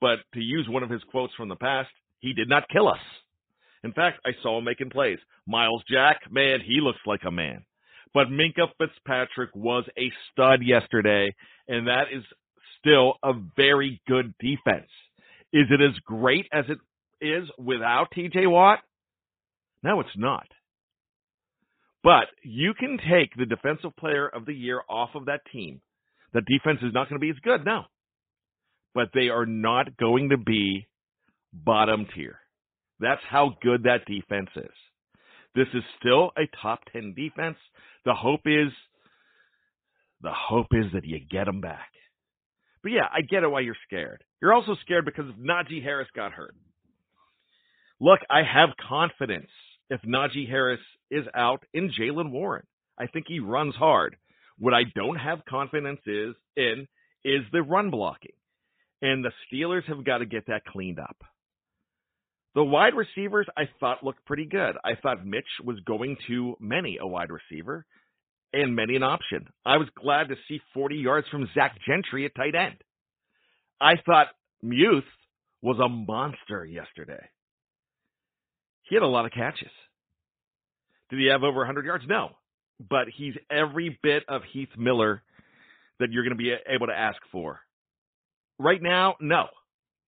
but 0.00 0.18
to 0.34 0.40
use 0.40 0.66
one 0.68 0.82
of 0.82 0.90
his 0.90 1.02
quotes 1.10 1.34
from 1.34 1.48
the 1.48 1.56
past, 1.56 1.88
he 2.20 2.32
did 2.32 2.48
not 2.48 2.68
kill 2.68 2.88
us. 2.88 2.98
In 3.84 3.92
fact, 3.92 4.20
I 4.24 4.30
saw 4.42 4.58
him 4.58 4.64
making 4.64 4.90
plays. 4.90 5.18
Myles 5.46 5.82
Jack, 5.90 6.20
man, 6.30 6.58
he 6.60 6.80
looks 6.80 6.98
like 7.06 7.22
a 7.24 7.30
man. 7.30 7.64
But 8.12 8.28
Minkah 8.28 8.68
Fitzpatrick 8.78 9.50
was 9.54 9.84
a 9.98 10.10
stud 10.32 10.60
yesterday, 10.62 11.34
and 11.68 11.86
that 11.86 12.04
is 12.12 12.24
still 12.78 13.14
a 13.22 13.32
very 13.56 14.00
good 14.08 14.34
defense. 14.40 14.90
Is 15.52 15.66
it 15.70 15.80
as 15.80 15.96
great 16.04 16.46
as 16.52 16.64
it 16.68 16.78
is 17.20 17.48
without 17.58 18.08
TJ 18.16 18.50
Watt? 18.50 18.80
No, 19.82 20.00
it's 20.00 20.16
not. 20.16 20.46
But 22.02 22.26
you 22.42 22.74
can 22.74 22.98
take 23.10 23.34
the 23.36 23.46
defensive 23.46 23.94
player 23.96 24.28
of 24.28 24.46
the 24.46 24.54
year 24.54 24.80
off 24.88 25.10
of 25.14 25.26
that 25.26 25.40
team. 25.52 25.80
The 26.32 26.42
defense 26.42 26.80
is 26.82 26.92
not 26.92 27.08
going 27.08 27.20
to 27.20 27.24
be 27.24 27.30
as 27.30 27.36
good, 27.42 27.64
no. 27.64 27.84
But 28.94 29.10
they 29.14 29.28
are 29.28 29.46
not 29.46 29.96
going 29.96 30.30
to 30.30 30.36
be 30.36 30.86
bottom 31.52 32.06
tier. 32.14 32.38
That's 33.00 33.20
how 33.28 33.56
good 33.62 33.84
that 33.84 34.06
defense 34.06 34.50
is. 34.56 34.70
This 35.54 35.68
is 35.74 35.82
still 35.98 36.32
a 36.36 36.48
top 36.62 36.80
10 36.92 37.14
defense. 37.16 37.56
The 38.04 38.14
hope 38.14 38.42
is 38.46 38.72
the 40.22 40.32
hope 40.32 40.68
is 40.72 40.86
that 40.94 41.04
you 41.04 41.18
get 41.30 41.44
them 41.44 41.60
back. 41.60 41.90
But 42.82 42.92
yeah, 42.92 43.06
I 43.12 43.20
get 43.20 43.42
it 43.42 43.50
why 43.50 43.60
you're 43.60 43.76
scared. 43.86 44.24
You're 44.40 44.54
also 44.54 44.76
scared 44.82 45.04
because 45.04 45.26
Najee 45.40 45.82
Harris 45.82 46.08
got 46.14 46.32
hurt. 46.32 46.54
Look, 48.00 48.20
I 48.30 48.42
have 48.42 48.70
confidence 48.88 49.50
if 49.90 50.00
Najee 50.02 50.48
Harris 50.48 50.80
is 51.10 51.24
out 51.34 51.64
in 51.72 51.90
Jaylen 51.90 52.30
Warren. 52.30 52.66
I 52.98 53.06
think 53.06 53.26
he 53.28 53.40
runs 53.40 53.74
hard. 53.74 54.16
What 54.58 54.74
I 54.74 54.82
don't 54.94 55.16
have 55.16 55.44
confidence 55.48 56.00
is 56.06 56.34
in 56.56 56.86
is 57.24 57.42
the 57.52 57.62
run 57.62 57.90
blocking. 57.90 58.32
And 59.02 59.24
the 59.24 59.32
Steelers 59.46 59.84
have 59.84 60.04
got 60.04 60.18
to 60.18 60.26
get 60.26 60.46
that 60.46 60.64
cleaned 60.64 60.98
up. 60.98 61.16
The 62.54 62.64
wide 62.64 62.94
receivers 62.94 63.46
I 63.56 63.64
thought 63.80 64.02
looked 64.02 64.24
pretty 64.24 64.46
good. 64.46 64.76
I 64.82 64.92
thought 65.02 65.26
Mitch 65.26 65.44
was 65.62 65.78
going 65.86 66.16
to 66.28 66.56
many 66.58 66.96
a 66.98 67.06
wide 67.06 67.30
receiver 67.30 67.84
and 68.54 68.74
many 68.74 68.96
an 68.96 69.02
option. 69.02 69.46
I 69.66 69.76
was 69.76 69.88
glad 70.02 70.28
to 70.28 70.36
see 70.48 70.60
40 70.72 70.96
yards 70.96 71.28
from 71.28 71.48
Zach 71.54 71.76
Gentry 71.86 72.24
at 72.24 72.34
tight 72.34 72.54
end. 72.54 72.76
I 73.78 73.96
thought 74.06 74.28
Muth 74.62 75.04
was 75.60 75.78
a 75.84 75.88
monster 75.88 76.64
yesterday. 76.64 77.28
He 78.84 78.94
had 78.94 79.02
a 79.02 79.06
lot 79.06 79.26
of 79.26 79.32
catches. 79.32 79.70
Did 81.10 81.18
he 81.18 81.26
have 81.26 81.42
over 81.42 81.58
100 81.58 81.84
yards? 81.84 82.04
No. 82.08 82.30
But 82.78 83.06
he's 83.16 83.34
every 83.50 83.98
bit 84.02 84.24
of 84.28 84.42
Heath 84.52 84.68
Miller 84.76 85.22
that 85.98 86.10
you're 86.10 86.24
going 86.24 86.36
to 86.36 86.42
be 86.42 86.54
able 86.68 86.88
to 86.88 86.92
ask 86.92 87.18
for. 87.32 87.60
Right 88.58 88.82
now, 88.82 89.16
no. 89.20 89.46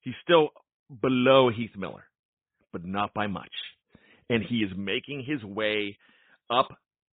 He's 0.00 0.14
still 0.22 0.50
below 1.00 1.50
Heath 1.50 1.76
Miller, 1.76 2.04
but 2.72 2.84
not 2.84 3.12
by 3.14 3.26
much. 3.26 3.52
And 4.30 4.42
he 4.42 4.56
is 4.56 4.70
making 4.76 5.24
his 5.26 5.42
way 5.42 5.96
up. 6.50 6.68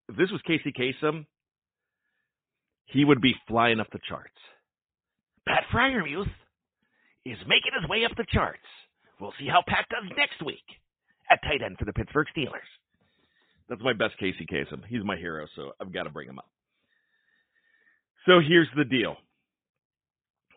If 0.09 0.17
this 0.17 0.29
was 0.31 0.41
Casey 0.45 0.71
Kasem, 0.71 1.25
he 2.87 3.05
would 3.05 3.21
be 3.21 3.33
flying 3.47 3.79
up 3.79 3.87
the 3.91 3.99
charts. 4.07 4.35
Pat 5.47 5.63
Freiermuth 5.73 6.31
is 7.25 7.37
making 7.47 7.71
his 7.79 7.89
way 7.89 8.05
up 8.05 8.15
the 8.17 8.25
charts. 8.31 8.59
We'll 9.19 9.33
see 9.39 9.47
how 9.47 9.63
Pat 9.67 9.85
does 9.89 10.09
next 10.17 10.43
week 10.45 10.63
at 11.29 11.41
tight 11.41 11.63
end 11.63 11.77
for 11.79 11.85
the 11.85 11.93
Pittsburgh 11.93 12.27
Steelers. 12.35 12.69
That's 13.69 13.81
my 13.81 13.93
best 13.93 14.17
Casey 14.19 14.45
Kasem. 14.45 14.81
He's 14.87 15.03
my 15.03 15.17
hero, 15.17 15.47
so 15.55 15.71
I've 15.81 15.93
got 15.93 16.03
to 16.03 16.09
bring 16.09 16.29
him 16.29 16.39
up. 16.39 16.49
So 18.25 18.39
here's 18.45 18.67
the 18.75 18.85
deal. 18.85 19.17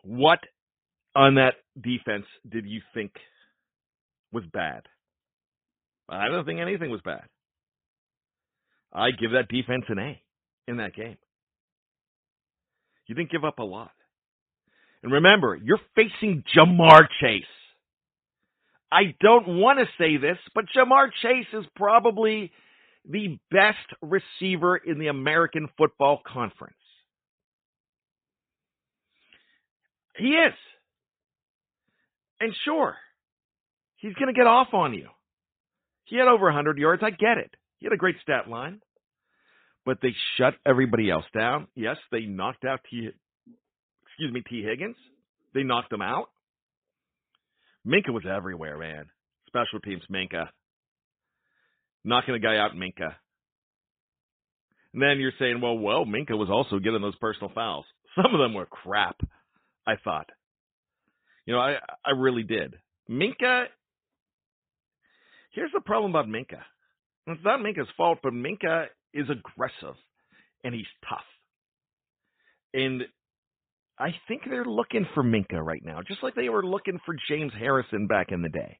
What 0.03 0.39
on 1.15 1.35
that 1.35 1.55
defense 1.79 2.25
did 2.47 2.65
you 2.65 2.81
think 2.93 3.11
was 4.31 4.43
bad? 4.51 4.83
I 6.07 6.27
don't 6.29 6.45
think 6.45 6.59
anything 6.59 6.89
was 6.89 7.01
bad. 7.01 7.23
I 8.93 9.11
give 9.11 9.31
that 9.31 9.49
defense 9.49 9.85
an 9.89 9.99
A 9.99 10.21
in 10.67 10.77
that 10.77 10.95
game. 10.95 11.17
You 13.07 13.15
didn't 13.15 13.31
give 13.31 13.43
up 13.43 13.59
a 13.59 13.63
lot. 13.63 13.91
And 15.03 15.11
remember, 15.11 15.55
you're 15.55 15.79
facing 15.95 16.43
Ja'Marr 16.55 17.07
Chase. 17.21 17.43
I 18.91 19.15
don't 19.19 19.59
want 19.59 19.79
to 19.79 19.85
say 19.97 20.17
this, 20.17 20.37
but 20.55 20.65
Ja'Marr 20.75 21.09
Chase 21.21 21.47
is 21.53 21.65
probably 21.75 22.51
the 23.07 23.39
best 23.51 23.77
receiver 24.01 24.77
in 24.77 24.99
the 24.99 25.07
American 25.07 25.67
Football 25.77 26.21
Conference. 26.25 26.75
He 30.17 30.29
is. 30.29 30.53
And 32.41 32.53
sure, 32.65 32.95
he's 33.97 34.13
going 34.13 34.33
to 34.33 34.37
get 34.37 34.47
off 34.47 34.73
on 34.73 34.93
you. 34.93 35.07
He 36.05 36.17
had 36.17 36.27
over 36.27 36.45
100 36.45 36.77
yards. 36.77 37.03
I 37.05 37.09
get 37.09 37.37
it. 37.37 37.53
He 37.79 37.85
had 37.85 37.93
a 37.93 37.97
great 37.97 38.15
stat 38.21 38.49
line. 38.49 38.81
But 39.85 39.99
they 40.01 40.13
shut 40.37 40.55
everybody 40.65 41.09
else 41.09 41.25
down. 41.33 41.67
Yes, 41.75 41.97
they 42.11 42.21
knocked 42.21 42.65
out 42.65 42.81
T. 42.89 43.09
Excuse 44.07 44.33
me, 44.33 44.41
Tee 44.49 44.63
Higgins. 44.63 44.97
They 45.53 45.63
knocked 45.63 45.91
him 45.91 46.01
out. 46.01 46.29
Minkah 47.87 48.13
was 48.13 48.25
everywhere, 48.29 48.77
man. 48.77 49.05
Special 49.47 49.79
teams, 49.79 50.03
Knocking 52.03 52.35
a 52.35 52.39
guy 52.39 52.57
out, 52.57 52.71
Minkah. 52.71 53.15
And 54.93 55.01
then 55.01 55.19
you're 55.19 55.33
saying, 55.37 55.61
well, 55.61 55.77
well, 55.77 56.05
Minkah 56.05 56.37
was 56.37 56.49
also 56.49 56.79
getting 56.79 57.01
those 57.01 57.15
personal 57.17 57.51
fouls. 57.53 57.85
Some 58.15 58.33
of 58.33 58.39
them 58.39 58.53
were 58.53 58.65
crap, 58.65 59.17
I 59.85 59.95
thought. 60.03 60.29
You 61.45 61.53
know, 61.53 61.59
I 61.59 61.75
I 62.05 62.11
really 62.11 62.43
did. 62.43 62.75
Minkah. 63.09 63.65
Here's 65.51 65.71
the 65.73 65.81
problem 65.81 66.11
about 66.11 66.27
Minkah. 66.27 66.61
It's 67.27 67.43
not 67.43 67.59
Minkah's 67.59 67.89
fault, 67.97 68.19
but 68.23 68.33
Minkah 68.33 68.85
is 69.13 69.27
aggressive, 69.29 69.95
and 70.63 70.73
he's 70.73 70.85
tough. 71.07 71.25
And 72.73 73.03
I 73.97 74.09
think 74.27 74.43
they're 74.45 74.65
looking 74.65 75.07
for 75.13 75.23
Minkah 75.23 75.61
right 75.61 75.83
now, 75.83 76.01
just 76.07 76.23
like 76.23 76.35
they 76.35 76.49
were 76.49 76.65
looking 76.65 76.99
for 77.05 77.15
James 77.27 77.51
Harrison 77.57 78.07
back 78.07 78.31
in 78.31 78.41
the 78.41 78.49
day. 78.49 78.79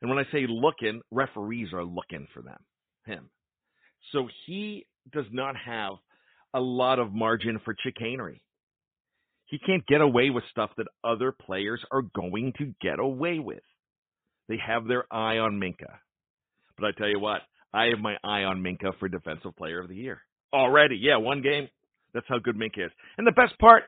And 0.00 0.10
when 0.10 0.18
I 0.18 0.24
say 0.32 0.46
looking, 0.48 1.02
referees 1.10 1.72
are 1.72 1.84
looking 1.84 2.26
for 2.32 2.42
them, 2.42 2.58
him. 3.06 3.30
So 4.12 4.28
he 4.46 4.86
does 5.12 5.26
not 5.30 5.54
have 5.56 5.94
a 6.54 6.60
lot 6.60 6.98
of 6.98 7.12
margin 7.12 7.60
for 7.64 7.74
chicanery. 7.84 8.42
He 9.46 9.58
can't 9.58 9.86
get 9.86 10.00
away 10.00 10.30
with 10.30 10.44
stuff 10.50 10.70
that 10.76 10.86
other 11.04 11.32
players 11.32 11.80
are 11.90 12.02
going 12.02 12.52
to 12.58 12.72
get 12.80 12.98
away 12.98 13.38
with. 13.40 13.62
They 14.48 14.58
have 14.64 14.86
their 14.86 15.04
eye 15.12 15.38
on 15.38 15.60
Minkah. 15.60 15.98
But 16.78 16.86
I 16.86 16.92
tell 16.92 17.08
you 17.08 17.20
what, 17.20 17.42
I 17.72 17.86
have 17.86 17.98
my 18.00 18.16
eye 18.24 18.44
on 18.44 18.62
Minkah 18.62 18.98
for 18.98 19.08
Defensive 19.08 19.56
Player 19.56 19.80
of 19.80 19.88
the 19.88 19.96
Year. 19.96 20.20
Already. 20.52 20.96
Yeah, 21.00 21.18
one 21.18 21.42
game. 21.42 21.68
That's 22.14 22.26
how 22.28 22.38
good 22.38 22.56
Minkah 22.56 22.86
is. 22.86 22.92
And 23.18 23.26
the 23.26 23.32
best 23.32 23.58
part, 23.58 23.84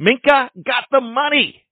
Minkah 0.00 0.50
got 0.64 0.84
the 0.90 1.00
money. 1.00 1.63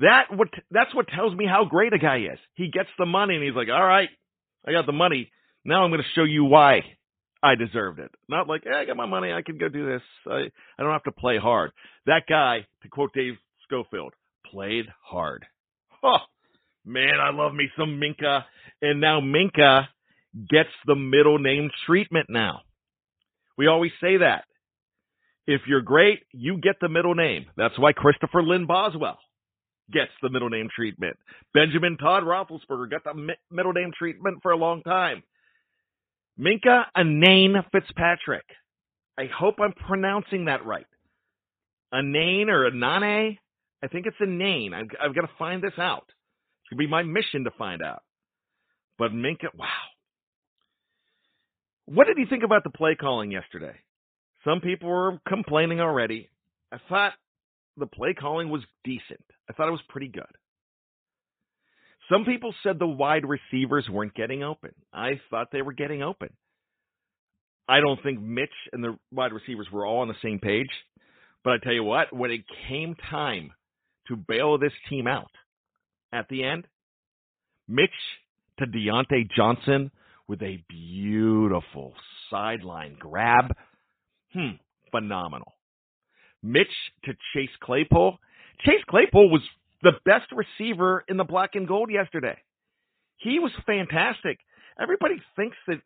That 0.00 0.34
what 0.34 0.48
that's 0.70 0.94
what 0.94 1.08
tells 1.08 1.34
me 1.36 1.46
how 1.46 1.66
great 1.66 1.92
a 1.92 1.98
guy 1.98 2.18
is. 2.32 2.38
He 2.54 2.70
gets 2.70 2.88
the 2.98 3.06
money 3.06 3.34
and 3.34 3.44
he's 3.44 3.54
like, 3.54 3.68
"All 3.68 3.84
right, 3.84 4.08
I 4.66 4.72
got 4.72 4.86
the 4.86 4.92
money. 4.92 5.30
Now 5.64 5.84
I'm 5.84 5.90
going 5.90 6.02
to 6.02 6.08
show 6.14 6.24
you 6.24 6.44
why 6.44 6.84
I 7.42 7.54
deserved 7.54 7.98
it." 7.98 8.10
Not 8.28 8.48
like, 8.48 8.62
hey, 8.64 8.70
"I 8.74 8.84
got 8.86 8.96
my 8.96 9.06
money. 9.06 9.32
I 9.32 9.42
can 9.42 9.58
go 9.58 9.68
do 9.68 9.86
this. 9.86 10.02
I 10.26 10.50
I 10.78 10.82
don't 10.82 10.92
have 10.92 11.04
to 11.04 11.12
play 11.12 11.36
hard." 11.38 11.72
That 12.06 12.22
guy, 12.26 12.66
to 12.82 12.88
quote 12.88 13.12
Dave 13.12 13.34
Schofield, 13.64 14.14
played 14.50 14.86
hard. 15.02 15.44
Oh, 16.02 16.16
man, 16.86 17.20
I 17.20 17.30
love 17.30 17.52
me 17.52 17.68
some 17.78 18.00
Minkah. 18.00 18.44
And 18.80 19.02
now 19.02 19.20
Minkah 19.20 19.86
gets 20.48 20.70
the 20.86 20.94
middle 20.94 21.38
name 21.38 21.68
treatment 21.86 22.30
now. 22.30 22.62
We 23.58 23.66
always 23.66 23.92
say 24.00 24.16
that. 24.16 24.44
If 25.46 25.62
you're 25.66 25.82
great, 25.82 26.20
you 26.32 26.56
get 26.56 26.76
the 26.80 26.88
middle 26.88 27.14
name. 27.14 27.46
That's 27.58 27.78
why 27.78 27.92
Christopher 27.92 28.42
Lynn 28.42 28.66
Boswell 28.66 29.18
gets 29.92 30.12
the 30.22 30.30
middle 30.30 30.50
name 30.50 30.68
treatment. 30.74 31.16
Benjamin 31.54 31.96
Todd 31.96 32.24
Roethlisberger 32.24 32.90
got 32.90 33.04
the 33.04 33.34
middle 33.50 33.72
name 33.72 33.92
treatment 33.96 34.38
for 34.42 34.52
a 34.52 34.56
long 34.56 34.82
time. 34.82 35.22
Minkah 36.38 36.84
Anane 36.96 37.62
Fitzpatrick. 37.72 38.44
I 39.18 39.26
hope 39.26 39.56
I'm 39.60 39.72
pronouncing 39.72 40.46
that 40.46 40.64
right. 40.64 40.86
Anane 41.92 42.48
or 42.48 42.70
Anane? 42.70 43.38
I 43.82 43.86
think 43.88 44.06
it's 44.06 44.16
Anane. 44.20 44.72
I've, 44.72 44.88
I've 45.02 45.14
got 45.14 45.22
to 45.22 45.30
find 45.38 45.62
this 45.62 45.78
out. 45.78 46.04
It's 46.06 46.70
going 46.70 46.78
to 46.78 46.86
be 46.86 46.86
my 46.86 47.02
mission 47.02 47.44
to 47.44 47.50
find 47.58 47.82
out. 47.82 48.02
But 48.98 49.12
Minkah, 49.12 49.54
wow. 49.56 49.66
What 51.86 52.06
did 52.06 52.18
you 52.18 52.26
think 52.30 52.44
about 52.44 52.64
the 52.64 52.70
play 52.70 52.94
calling 52.94 53.30
yesterday? 53.32 53.74
Some 54.44 54.60
people 54.60 54.88
were 54.88 55.18
complaining 55.26 55.80
already. 55.80 56.28
I 56.72 56.78
thought 56.88 57.12
the 57.76 57.86
play 57.86 58.14
calling 58.14 58.50
was 58.50 58.62
decent. 58.84 59.24
I 59.48 59.52
thought 59.52 59.68
it 59.68 59.72
was 59.72 59.82
pretty 59.88 60.08
good. 60.08 60.24
Some 62.10 62.24
people 62.24 62.52
said 62.62 62.78
the 62.78 62.86
wide 62.86 63.24
receivers 63.24 63.88
weren't 63.90 64.14
getting 64.14 64.42
open. 64.42 64.72
I 64.92 65.20
thought 65.30 65.48
they 65.52 65.62
were 65.62 65.72
getting 65.72 66.02
open. 66.02 66.30
I 67.68 67.80
don't 67.80 68.02
think 68.02 68.20
Mitch 68.20 68.48
and 68.72 68.82
the 68.82 68.98
wide 69.12 69.32
receivers 69.32 69.68
were 69.72 69.86
all 69.86 70.00
on 70.00 70.08
the 70.08 70.14
same 70.22 70.40
page. 70.40 70.70
But 71.44 71.54
I 71.54 71.58
tell 71.62 71.72
you 71.72 71.84
what, 71.84 72.12
when 72.14 72.32
it 72.32 72.40
came 72.68 72.96
time 73.10 73.52
to 74.08 74.16
bail 74.16 74.58
this 74.58 74.72
team 74.88 75.06
out 75.06 75.30
at 76.12 76.28
the 76.28 76.42
end, 76.42 76.66
Mitch 77.68 77.90
to 78.58 78.66
Diontae 78.66 79.30
Johnson 79.34 79.92
with 80.26 80.42
a 80.42 80.62
beautiful 80.68 81.94
sideline 82.28 82.96
grab 82.98 83.54
Hmm, 84.32 84.56
phenomenal. 84.90 85.54
Mitch 86.42 86.72
to 87.04 87.12
Chase 87.34 87.50
Claypool. 87.62 88.18
Chase 88.64 88.82
Claypool 88.88 89.30
was 89.30 89.42
the 89.82 89.92
best 90.04 90.30
receiver 90.32 91.04
in 91.08 91.16
the 91.16 91.24
black 91.24 91.50
and 91.54 91.66
gold 91.66 91.90
yesterday. 91.90 92.36
He 93.18 93.38
was 93.38 93.52
fantastic. 93.66 94.38
Everybody 94.80 95.16
thinks 95.36 95.56
that 95.66 95.80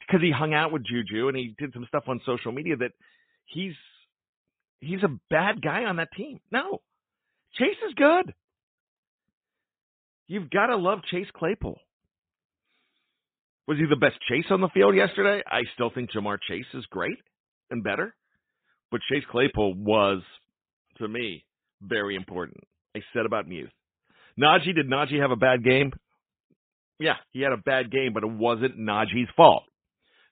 because 0.00 0.22
he 0.22 0.32
hung 0.32 0.54
out 0.54 0.72
with 0.72 0.84
Juju 0.84 1.28
and 1.28 1.36
he 1.36 1.54
did 1.58 1.72
some 1.72 1.86
stuff 1.88 2.04
on 2.08 2.20
social 2.26 2.52
media 2.52 2.76
that 2.76 2.92
he's 3.46 3.74
he's 4.80 5.02
a 5.02 5.18
bad 5.28 5.62
guy 5.62 5.84
on 5.84 5.96
that 5.96 6.12
team. 6.16 6.40
No. 6.50 6.80
Chase 7.54 7.76
is 7.88 7.94
good. 7.94 8.34
You've 10.26 10.50
got 10.50 10.66
to 10.66 10.76
love 10.76 11.00
Chase 11.10 11.26
Claypool. 11.34 11.78
Was 13.66 13.78
he 13.78 13.86
the 13.88 13.96
best 13.96 14.16
chase 14.28 14.46
on 14.50 14.60
the 14.60 14.68
field 14.68 14.96
yesterday? 14.96 15.42
I 15.46 15.62
still 15.74 15.90
think 15.90 16.10
Ja'Marr 16.10 16.38
Chase 16.48 16.66
is 16.74 16.84
great 16.86 17.18
and 17.70 17.84
better. 17.84 18.14
But 18.90 19.00
Chase 19.10 19.24
Claypool 19.30 19.74
was, 19.74 20.22
to 20.98 21.08
me, 21.08 21.44
very 21.82 22.16
important. 22.16 22.64
I 22.96 23.00
said 23.12 23.26
about 23.26 23.48
Muth. 23.48 23.70
Najee, 24.38 24.74
did 24.74 24.88
Najee 24.88 25.20
have 25.20 25.30
a 25.30 25.36
bad 25.36 25.64
game? 25.64 25.92
Yeah, 26.98 27.14
he 27.32 27.40
had 27.40 27.52
a 27.52 27.56
bad 27.56 27.90
game, 27.90 28.12
but 28.12 28.24
it 28.24 28.30
wasn't 28.30 28.78
Najee's 28.78 29.30
fault. 29.36 29.64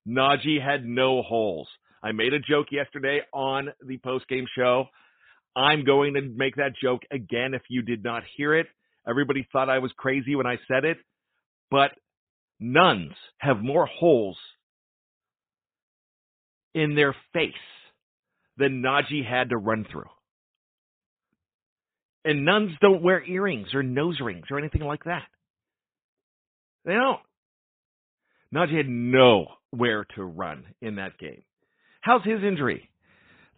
Najee 0.06 0.62
had 0.62 0.84
no 0.84 1.22
holes. 1.22 1.68
I 2.02 2.12
made 2.12 2.32
a 2.32 2.38
joke 2.38 2.66
yesterday 2.70 3.20
on 3.32 3.68
the 3.84 3.98
post-game 3.98 4.46
show. 4.56 4.84
I'm 5.56 5.84
going 5.84 6.14
to 6.14 6.22
make 6.22 6.56
that 6.56 6.72
joke 6.80 7.02
again 7.10 7.54
if 7.54 7.62
you 7.68 7.82
did 7.82 8.04
not 8.04 8.22
hear 8.36 8.54
it. 8.54 8.66
Everybody 9.08 9.46
thought 9.52 9.68
I 9.68 9.78
was 9.78 9.90
crazy 9.96 10.36
when 10.36 10.46
I 10.46 10.56
said 10.68 10.84
it, 10.84 10.98
but 11.70 11.90
nuns 12.60 13.12
have 13.38 13.60
more 13.60 13.86
holes 13.86 14.36
in 16.74 16.94
their 16.94 17.14
face 17.32 17.52
than 18.58 18.82
Najee 18.82 19.24
had 19.26 19.50
to 19.50 19.56
run 19.56 19.86
through. 19.90 20.10
And 22.24 22.44
nuns 22.44 22.72
don't 22.80 23.02
wear 23.02 23.24
earrings 23.24 23.68
or 23.74 23.82
nose 23.82 24.18
rings 24.20 24.46
or 24.50 24.58
anything 24.58 24.82
like 24.82 25.04
that. 25.04 25.22
They 26.84 26.92
don't. 26.92 27.20
Najee 28.54 28.76
had 28.76 28.88
nowhere 28.88 30.04
to 30.16 30.24
run 30.24 30.64
in 30.80 30.96
that 30.96 31.18
game. 31.18 31.42
How's 32.00 32.24
his 32.24 32.42
injury? 32.42 32.90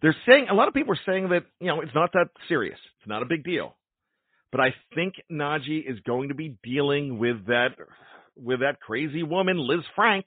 They're 0.01 0.15
saying 0.27 0.47
a 0.49 0.53
lot 0.53 0.67
of 0.67 0.73
people 0.73 0.93
are 0.93 0.99
saying 1.05 1.29
that 1.29 1.43
you 1.59 1.67
know 1.67 1.81
it's 1.81 1.95
not 1.95 2.13
that 2.13 2.27
serious. 2.47 2.79
It's 2.99 3.07
not 3.07 3.21
a 3.21 3.27
big 3.27 3.43
deal. 3.43 3.75
But 4.51 4.61
I 4.61 4.73
think 4.95 5.13
Najee 5.31 5.89
is 5.89 5.99
going 6.01 6.29
to 6.29 6.35
be 6.35 6.57
dealing 6.63 7.19
with 7.19 7.47
that 7.47 7.69
with 8.35 8.59
that 8.59 8.79
crazy 8.79 9.23
woman 9.23 9.57
Liz 9.57 9.81
Frank 9.95 10.25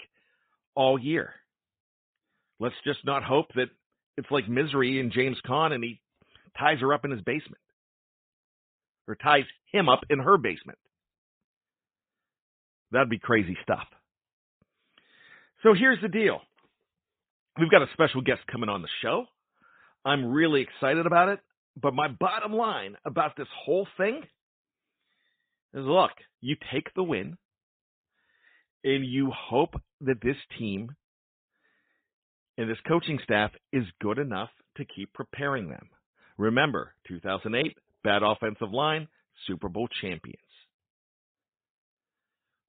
all 0.75 0.99
year. 0.99 1.35
Let's 2.61 2.75
just 2.85 3.05
not 3.05 3.23
hope 3.23 3.49
that 3.57 3.69
it's 4.17 4.31
like 4.31 4.49
misery 4.49 5.01
in 5.01 5.11
James 5.11 5.37
Caan 5.47 5.73
and 5.73 5.83
he 5.83 6.01
ties 6.59 6.81
her 6.81 6.95
up 6.95 7.05
in 7.05 7.11
his 7.11 7.21
basement 7.23 7.61
or 9.09 9.17
ties 9.17 9.45
him 9.73 9.89
up 9.89 10.01
in 10.09 10.19
her 10.19 10.39
basement. 10.39 10.79
That'd 12.93 13.11
be 13.11 13.19
crazy 13.19 13.57
stuff. 13.63 13.87
So 15.63 15.75
here's 15.75 16.01
the 16.01 16.09
deal. 16.09 16.41
We've 17.59 17.71
got 17.71 17.83
a 17.83 17.93
special 17.93 18.21
guest 18.21 18.41
coming 18.51 18.69
on 18.69 18.83
the 18.83 18.89
show. 19.03 19.27
I'm 20.05 20.27
really 20.33 20.63
excited 20.63 21.07
about 21.07 21.29
it. 21.31 21.41
But 21.81 21.95
my 21.95 22.09
bottom 22.09 22.53
line 22.53 22.97
about 23.05 23.37
this 23.37 23.49
whole 23.65 23.89
thing 23.97 24.21
is 25.73 25.85
look, 25.85 26.13
you 26.41 26.57
take 26.73 26.93
the 26.95 27.03
win 27.03 27.37
and 28.85 29.05
you 29.05 29.33
hope 29.35 29.75
that 30.03 30.21
this 30.23 30.37
team 30.59 30.91
and 32.57 32.71
this 32.71 32.79
coaching 32.87 33.19
staff 33.23 33.51
is 33.73 33.85
good 34.01 34.19
enough 34.19 34.51
to 34.77 34.85
keep 34.85 35.13
preparing 35.13 35.69
them. 35.69 35.89
Remember, 36.39 36.95
2008, 37.09 37.77
bad 38.03 38.23
offensive 38.23 38.73
line, 38.73 39.09
Super 39.47 39.69
Bowl 39.69 39.89
champions. 40.01 40.39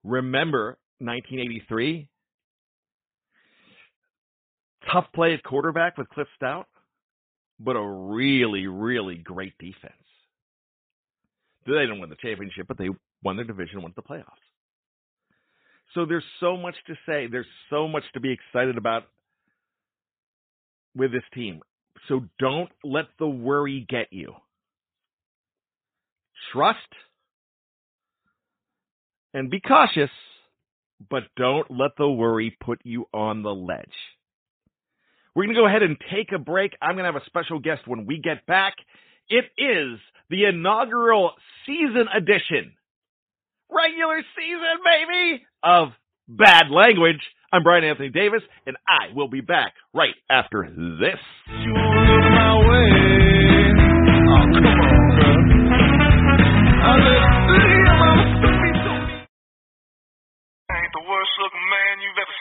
Remember 0.03 0.77
1983, 0.99 2.07
tough 4.91 5.05
play 5.13 5.33
at 5.33 5.43
quarterback 5.43 5.97
with 5.97 6.09
Cliff 6.09 6.27
Stoudt, 6.41 6.65
but 7.59 7.75
a 7.75 7.81
really, 7.81 8.67
really 8.67 9.15
great 9.15 9.57
defense. 9.57 9.93
They 11.65 11.73
didn't 11.73 11.99
win 11.99 12.09
the 12.09 12.15
championship, 12.15 12.67
but 12.67 12.77
they 12.77 12.89
won 13.23 13.37
their 13.37 13.45
division, 13.45 13.81
went 13.81 13.95
to 13.95 14.01
the 14.01 14.07
playoffs. 14.07 14.45
So 15.95 16.05
there's 16.05 16.23
so 16.39 16.57
much 16.57 16.75
to 16.87 16.93
say. 17.07 17.27
There's 17.27 17.47
so 17.69 17.87
much 17.87 18.03
to 18.13 18.19
be 18.19 18.31
excited 18.31 18.77
about 18.77 19.05
with 20.95 21.12
this 21.12 21.23
team. 21.34 21.62
So 22.08 22.25
don't 22.39 22.69
let 22.84 23.05
the 23.19 23.27
worry 23.27 23.86
get 23.88 24.08
you. 24.12 24.34
Trust 26.53 26.79
and 29.34 29.49
be 29.49 29.60
cautious, 29.60 30.12
but 31.10 31.23
don't 31.36 31.69
let 31.69 31.91
the 31.97 32.10
worry 32.10 32.55
put 32.63 32.79
you 32.84 33.05
on 33.13 33.43
the 33.43 33.53
ledge. 33.53 33.86
We're 35.36 35.43
going 35.43 35.55
to 35.55 35.62
go 35.62 35.67
ahead 35.67 35.84
and 35.84 35.97
take 36.13 36.31
a 36.31 36.39
break. 36.39 36.71
I'm 36.81 36.95
going 36.95 37.05
to 37.05 37.12
have 37.12 37.21
a 37.21 37.25
special 37.25 37.60
guest 37.60 37.81
when 37.86 38.05
we 38.05 38.19
get 38.19 38.45
back. 38.45 38.75
It 39.27 39.45
is 39.58 39.99
the 40.29 40.45
inaugural 40.45 41.31
season 41.65 42.05
edition, 42.15 42.73
regular 43.69 44.21
season, 44.38 44.79
baby, 44.86 45.43
of 45.62 45.89
Bad 46.29 46.69
Language. 46.71 47.19
I'm 47.55 47.63
Bryan 47.63 47.85
Anthony 47.85 48.09
Davis, 48.09 48.41
and 48.67 48.75
I 48.85 49.13
will 49.15 49.29
be 49.29 49.39
back 49.39 49.71
right 49.93 50.13
after 50.29 50.67
this. 50.99 51.17
Oh, 51.47 51.55
ain't 60.69 60.91
the 60.91 60.99
worst 61.07 61.31
looking 61.39 61.65
man 61.71 61.95
you've 62.03 62.19
ever 62.19 62.35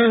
seen. 0.00 0.05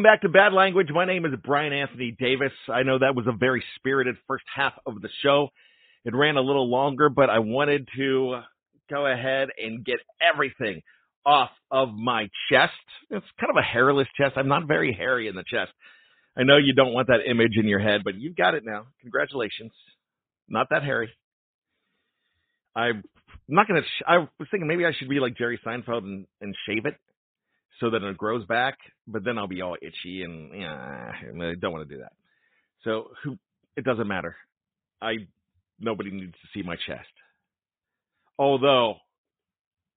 Welcome 0.00 0.12
back 0.14 0.22
to 0.22 0.30
Bad 0.30 0.54
Language. 0.54 0.88
My 0.94 1.04
name 1.04 1.26
is 1.26 1.32
Bryan 1.44 1.74
Anthony 1.74 2.16
Davis. 2.18 2.52
I 2.72 2.84
know 2.84 2.98
that 3.00 3.14
was 3.14 3.26
a 3.26 3.36
very 3.36 3.62
spirited 3.76 4.16
first 4.26 4.44
half 4.56 4.72
of 4.86 5.02
the 5.02 5.10
show. 5.22 5.48
It 6.06 6.14
ran 6.14 6.38
a 6.38 6.40
little 6.40 6.70
longer, 6.70 7.10
but 7.10 7.28
I 7.28 7.40
wanted 7.40 7.86
to 7.98 8.40
go 8.88 9.06
ahead 9.06 9.48
and 9.62 9.84
get 9.84 9.98
everything 10.22 10.80
off 11.26 11.50
of 11.70 11.92
my 11.92 12.30
chest. 12.50 12.72
It's 13.10 13.26
kind 13.38 13.50
of 13.50 13.56
a 13.58 13.62
hairless 13.62 14.08
chest. 14.16 14.38
I'm 14.38 14.48
not 14.48 14.66
very 14.66 14.94
hairy 14.94 15.28
in 15.28 15.34
the 15.34 15.44
chest. 15.46 15.70
I 16.34 16.44
know 16.44 16.56
you 16.56 16.72
don't 16.72 16.94
want 16.94 17.08
that 17.08 17.28
image 17.30 17.58
in 17.58 17.68
your 17.68 17.80
head, 17.80 18.00
but 18.02 18.14
you've 18.14 18.36
got 18.36 18.54
it 18.54 18.62
now. 18.64 18.86
Congratulations. 19.02 19.72
Not 20.48 20.68
that 20.70 20.82
hairy. 20.82 21.10
I'm 22.74 23.02
not 23.48 23.68
going 23.68 23.82
to, 23.82 23.86
sh- 23.86 24.04
I 24.08 24.16
was 24.16 24.48
thinking 24.50 24.66
maybe 24.66 24.86
I 24.86 24.92
should 24.98 25.10
be 25.10 25.20
like 25.20 25.36
Jerry 25.36 25.60
Seinfeld 25.62 26.04
and, 26.04 26.26
and 26.40 26.54
shave 26.66 26.86
it 26.86 26.94
so 27.80 27.90
that 27.90 28.02
it 28.02 28.16
grows 28.18 28.44
back, 28.46 28.78
but 29.06 29.24
then 29.24 29.38
I'll 29.38 29.48
be 29.48 29.62
all 29.62 29.76
itchy 29.80 30.22
and 30.22 30.52
yeah, 30.54 31.12
and 31.28 31.42
I 31.42 31.54
don't 31.54 31.72
want 31.72 31.88
to 31.88 31.94
do 31.94 32.02
that. 32.02 32.12
So 32.84 33.08
who 33.24 33.36
it 33.76 33.84
doesn't 33.84 34.06
matter. 34.08 34.36
I 35.02 35.14
nobody 35.78 36.10
needs 36.10 36.32
to 36.32 36.48
see 36.54 36.62
my 36.62 36.76
chest. 36.86 37.08
Although 38.38 38.96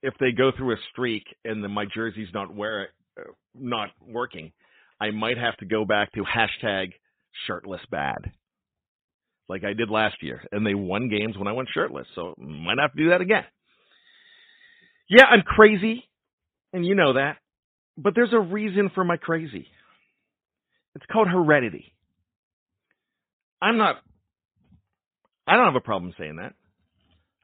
if 0.02 0.13
they 0.19 0.32
go 0.32 0.52
through 0.56 0.74
a 0.74 0.78
streak 0.91 1.24
and 1.46 1.63
then 1.63 1.72
my 1.72 1.86
jersey's 1.93 2.28
not 2.34 2.54
wear 2.54 2.89
uh, 3.19 3.24
not 3.56 3.89
working, 4.06 4.52
I 5.00 5.12
might 5.12 5.38
have 5.38 5.58
to 5.58 5.65
go 5.65 5.86
back 5.86 6.12
to 6.13 6.24
hashtag 6.24 6.93
shirtless 7.48 7.82
bad. 7.91 8.32
Like 9.50 9.63
I 9.63 9.74
did 9.74 9.89
last 9.89 10.15
year. 10.22 10.43
And 10.52 10.65
they 10.65 10.74
won 10.74 11.10
games 11.10 11.38
when 11.38 11.48
I 11.48 11.54
went 11.54 11.69
shirtless. 11.74 12.08
So 12.15 12.34
might 12.38 12.80
have 12.80 12.93
to 12.93 12.98
do 13.04 13.10
that 13.10 13.22
again. 13.22 13.43
Yeah, 15.10 15.26
I'm 15.26 15.41
crazy. 15.41 16.04
And 16.72 16.86
you 16.86 16.96
know 16.96 17.13
that. 17.13 17.38
But 17.97 18.15
there's 18.15 18.34
a 18.34 18.39
reason 18.39 18.89
for 18.93 19.03
my 19.03 19.17
crazy. 19.17 19.67
It's 20.95 21.06
called 21.12 21.27
heredity. 21.27 21.93
I'm 23.62 23.77
not, 23.77 23.97
I 25.47 25.56
don't 25.56 25.65
have 25.65 25.75
a 25.75 25.82
problem 25.82 26.13
saying 26.17 26.38
that. 26.38 26.53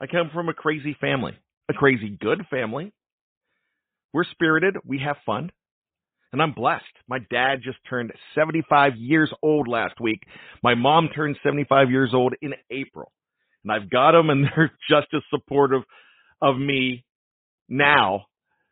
I 0.02 0.08
come 0.08 0.30
from 0.34 0.50
a 0.50 0.54
crazy 0.54 0.96
family, 1.00 1.34
a 1.70 1.74
crazy 1.74 2.10
good 2.10 2.46
family. 2.50 2.94
We're 4.14 4.26
spirited, 4.26 4.76
we 4.86 5.00
have 5.00 5.18
fun, 5.26 5.52
and 6.32 6.42
I'm 6.42 6.54
blessed. 6.54 6.84
My 7.08 7.20
dad 7.32 7.62
just 7.64 7.78
turned 7.90 8.12
75 8.36 8.96
years 8.98 9.32
old 9.42 9.68
last 9.68 10.00
week. 10.00 10.22
My 10.64 10.76
mom 10.76 11.10
turned 11.14 11.38
75 11.44 11.90
years 11.90 12.12
old 12.14 12.34
in 12.42 12.54
April. 12.70 13.12
And 13.64 13.72
I've 13.72 13.90
got 13.90 14.12
them, 14.12 14.30
and 14.30 14.46
they're 14.56 14.72
just 14.90 15.08
as 15.14 15.22
supportive 15.30 15.82
of 16.42 16.58
me 16.58 17.04
now 17.68 18.26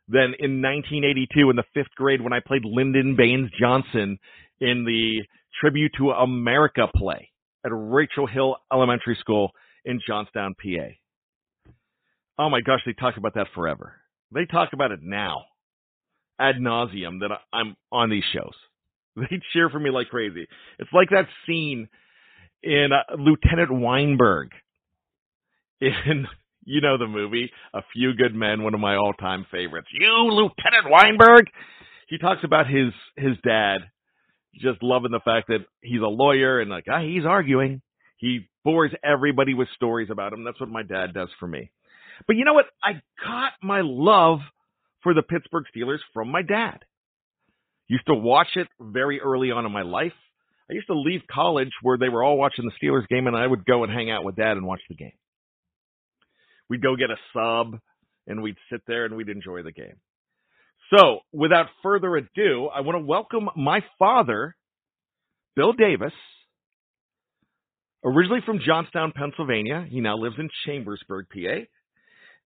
than 0.08 0.34
in 0.40 0.62
1982 0.62 1.50
in 1.50 1.56
the 1.56 1.64
fifth 1.74 1.94
grade 1.96 2.22
when 2.22 2.34
I 2.34 2.40
played 2.40 2.64
Lyndon 2.64 3.16
Baines 3.18 3.52
Johnson 3.60 4.20
in 4.60 4.86
the 4.86 5.24
Tribute 5.60 5.92
to 5.98 6.12
America 6.12 6.88
play 6.96 7.30
at 7.66 7.72
Rachel 7.74 8.28
Hill 8.28 8.58
Elementary 8.72 9.18
School 9.20 9.52
in 9.86 10.00
Johnstown, 10.06 10.56
PA. 10.62 11.72
Oh 12.38 12.50
my 12.50 12.62
gosh, 12.62 12.82
they 12.86 12.94
talk 12.94 13.18
about 13.18 13.34
that 13.36 13.48
forever. 13.56 13.96
They 14.32 14.46
talk 14.46 14.74
about 14.74 14.92
it 14.92 15.00
now, 15.02 15.46
ad 16.40 16.56
nauseum, 16.58 17.22
that 17.22 17.32
I'm 17.52 17.76
on 17.92 18.10
these 18.10 18.24
shows. 18.34 18.54
They 19.20 19.42
cheer 19.52 19.72
for 19.72 19.80
me 19.80 19.90
like 19.90 20.10
crazy. 20.10 20.46
It's 20.78 20.94
like 20.94 21.10
that 21.10 21.26
scene 21.48 21.90
in 22.62 22.90
uh, 22.92 23.16
Lieutenant 23.18 23.74
Weinberg 23.74 24.52
in 25.82 26.28
you 26.68 26.82
know 26.82 26.98
the 26.98 27.08
movie, 27.08 27.50
A 27.74 27.82
Few 27.94 28.14
Good 28.14 28.36
Men, 28.36 28.62
one 28.62 28.74
of 28.74 28.82
my 28.82 28.96
all-time 28.96 29.46
favorites. 29.50 29.88
You, 29.92 30.10
Lieutenant 30.10 30.92
Weinberg. 30.92 31.46
He 32.10 32.18
talks 32.18 32.44
about 32.44 32.68
his 32.68 32.94
his 33.16 33.38
dad 33.44 33.80
just 34.56 34.84
loving 34.84 35.12
the 35.12 35.22
fact 35.24 35.48
that 35.48 35.66
he's 35.82 36.02
a 36.02 36.08
lawyer 36.08 36.60
and 36.60 36.70
like 36.70 36.86
ah, 36.92 37.02
he's 37.02 37.26
arguing. 37.26 37.82
He 38.18 38.48
bores 38.66 38.92
everybody 39.04 39.54
with 39.54 39.70
stories 39.76 40.10
about 40.12 40.34
him. 40.34 40.44
That's 40.44 40.60
what 40.60 40.70
my 40.70 40.84
dad 40.84 41.14
does 41.14 41.30
for 41.40 41.48
me. 41.48 41.72
But 42.28 42.36
you 42.36 42.46
know 42.46 42.54
what? 42.54 42.66
I 42.84 42.94
got 43.24 43.54
my 43.62 43.82
love 43.84 44.40
for 45.04 45.14
the 45.14 45.22
Pittsburgh 45.22 45.66
Steelers 45.76 46.00
from 46.14 46.32
my 46.32 46.42
dad. 46.42 46.80
Used 47.88 48.08
to 48.08 48.16
watch 48.16 48.50
it 48.56 48.68
very 48.80 49.22
early 49.22 49.52
on 49.52 49.66
in 49.66 49.72
my 49.72 49.84
life. 49.84 50.14
I 50.70 50.74
used 50.74 50.88
to 50.88 51.00
leave 51.00 51.22
college 51.32 51.72
where 51.82 51.98
they 51.98 52.10
were 52.10 52.24
all 52.24 52.38
watching 52.38 52.66
the 52.66 52.86
Steelers 52.86 53.08
game, 53.08 53.28
and 53.28 53.38
I 53.38 53.48
would 53.48 53.66
go 53.66 53.84
and 53.84 53.94
hang 53.94 54.12
out 54.12 54.26
with 54.26 54.36
dad 54.36 54.58
and 54.58 54.66
watch 54.66 54.82
the 54.90 54.96
game. 54.96 55.14
We'd 56.70 56.82
go 56.82 56.96
get 56.96 57.10
a 57.10 57.18
sub, 57.34 57.80
and 58.28 58.42
we'd 58.42 58.58
sit 58.72 58.82
there 58.88 59.06
and 59.06 59.16
we'd 59.16 59.30
enjoy 59.30 59.64
the 59.64 59.72
game. 59.72 60.00
So, 60.94 61.20
without 61.34 61.68
further 61.84 62.16
ado, 62.16 62.70
I 62.74 62.82
want 62.82 62.98
to 62.98 63.06
welcome 63.06 63.50
my 63.56 63.82
father, 64.00 64.56
Bill 65.56 65.74
Davis, 65.74 66.14
originally 68.06 68.42
from 68.46 68.60
Johnstown, 68.66 69.12
Pennsylvania. 69.14 69.86
He 69.90 70.00
now 70.00 70.16
lives 70.16 70.36
in 70.40 70.50
Chambersburg, 70.66 71.26
PA. 71.34 71.66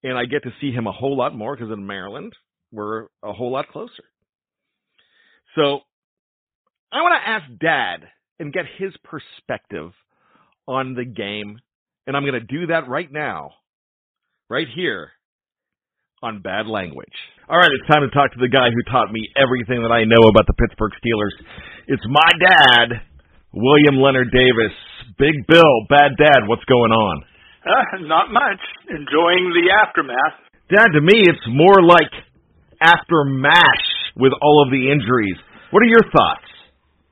And 0.04 0.18
I 0.18 0.26
get 0.26 0.44
to 0.44 0.54
see 0.60 0.72
him 0.72 0.88
a 0.88 0.92
whole 0.92 1.16
lot 1.16 1.36
more 1.36 1.56
because 1.56 1.72
in 1.72 1.86
Maryland, 1.86 2.34
we're 2.72 3.04
a 3.24 3.34
whole 3.34 3.52
lot 3.52 3.68
closer. 3.70 4.04
So, 5.56 5.82
I 6.92 7.02
want 7.02 7.22
to 7.22 7.30
ask 7.30 7.60
Dad 7.60 8.10
and 8.40 8.52
get 8.52 8.66
his 8.78 8.94
perspective 9.04 9.92
on 10.68 10.96
the 10.96 11.06
game. 11.06 11.60
And 12.08 12.18
I'm 12.18 12.24
going 12.24 12.34
to 12.34 12.40
do 12.40 12.68
that 12.68 12.90
right 12.90 13.12
now, 13.12 13.52
right 14.52 14.68
here 14.76 15.16
on 16.20 16.44
Bad 16.44 16.68
Language. 16.68 17.16
All 17.48 17.56
right, 17.56 17.72
it's 17.72 17.88
time 17.88 18.04
to 18.04 18.12
talk 18.12 18.36
to 18.36 18.42
the 18.44 18.52
guy 18.52 18.68
who 18.68 18.84
taught 18.92 19.08
me 19.08 19.24
everything 19.40 19.80
that 19.88 19.96
I 19.96 20.04
know 20.04 20.28
about 20.28 20.44
the 20.44 20.60
Pittsburgh 20.60 20.92
Steelers. 21.00 21.32
It's 21.88 22.04
my 22.04 22.32
dad, 22.36 23.00
William 23.56 24.04
Leonard 24.04 24.28
Davis. 24.36 24.76
Big 25.16 25.48
Bill, 25.48 25.88
Bad 25.88 26.20
Dad, 26.20 26.52
what's 26.52 26.68
going 26.68 26.92
on? 26.92 27.24
Uh, 27.64 28.04
not 28.04 28.28
much. 28.36 28.60
Enjoying 28.92 29.56
the 29.56 29.72
aftermath. 29.72 30.36
Dad, 30.68 30.92
to 30.96 31.02
me, 31.02 31.24
it's 31.24 31.48
more 31.48 31.80
like 31.80 32.12
after 32.84 33.24
MASH 33.24 33.88
with 34.20 34.34
all 34.42 34.64
of 34.68 34.72
the 34.72 34.92
injuries. 34.92 35.40
What 35.72 35.80
are 35.80 35.88
your 35.88 36.04
thoughts? 36.12 36.51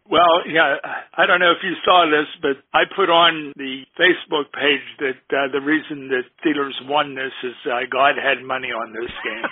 Well, 0.09 0.41
yeah, 0.49 0.81
I 1.13 1.29
don't 1.29 1.37
know 1.37 1.53
if 1.53 1.61
you 1.61 1.77
saw 1.85 2.09
this, 2.09 2.25
but 2.41 2.57
I 2.73 2.89
put 2.89 3.13
on 3.13 3.53
the 3.53 3.85
Facebook 3.93 4.49
page 4.57 4.81
that 5.05 5.21
uh, 5.29 5.53
the 5.53 5.61
reason 5.61 6.09
that 6.09 6.25
Steelers 6.41 6.73
won 6.89 7.13
this 7.13 7.29
is 7.45 7.53
uh, 7.69 7.85
God 7.93 8.17
had 8.17 8.41
money 8.41 8.73
on 8.73 8.89
this 8.89 9.13
game. 9.21 9.45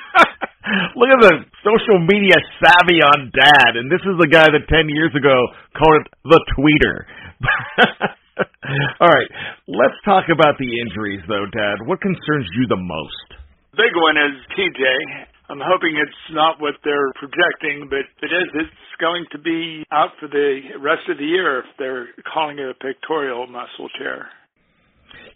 Look 0.97 1.13
at 1.13 1.21
the 1.21 1.35
social 1.61 2.01
media 2.01 2.41
savvy 2.57 3.05
on 3.05 3.29
Dad, 3.37 3.77
and 3.77 3.85
this 3.85 4.01
is 4.01 4.17
the 4.17 4.25
guy 4.25 4.49
that 4.49 4.65
10 4.65 4.89
years 4.89 5.13
ago 5.13 5.37
called 5.77 6.01
it 6.01 6.07
the 6.25 6.41
tweeter. 6.57 7.05
All 8.99 9.13
right, 9.13 9.29
let's 9.69 9.97
talk 10.09 10.25
about 10.33 10.57
the 10.57 10.73
injuries, 10.81 11.21
though, 11.29 11.45
Dad. 11.53 11.85
What 11.85 12.01
concerns 12.01 12.49
you 12.57 12.65
the 12.65 12.81
most? 12.81 13.29
Big 13.77 13.93
one 13.93 14.17
is 14.17 14.41
TJ. 14.57 15.36
I'm 15.49 15.63
hoping 15.63 15.95
it's 15.95 16.35
not 16.35 16.59
what 16.59 16.75
they're 16.83 17.15
projecting, 17.15 17.87
but 17.87 18.03
it 18.19 18.31
is, 18.35 18.67
it's 18.67 18.91
going 18.99 19.23
to 19.31 19.39
be 19.39 19.87
out 19.95 20.11
for 20.19 20.27
the 20.27 20.75
rest 20.83 21.07
of 21.07 21.17
the 21.17 21.23
year 21.23 21.63
if 21.63 21.71
they're 21.79 22.11
calling 22.27 22.59
it 22.59 22.67
a 22.67 22.75
pectoral 22.75 23.47
muscle 23.47 23.87
tear. 23.97 24.27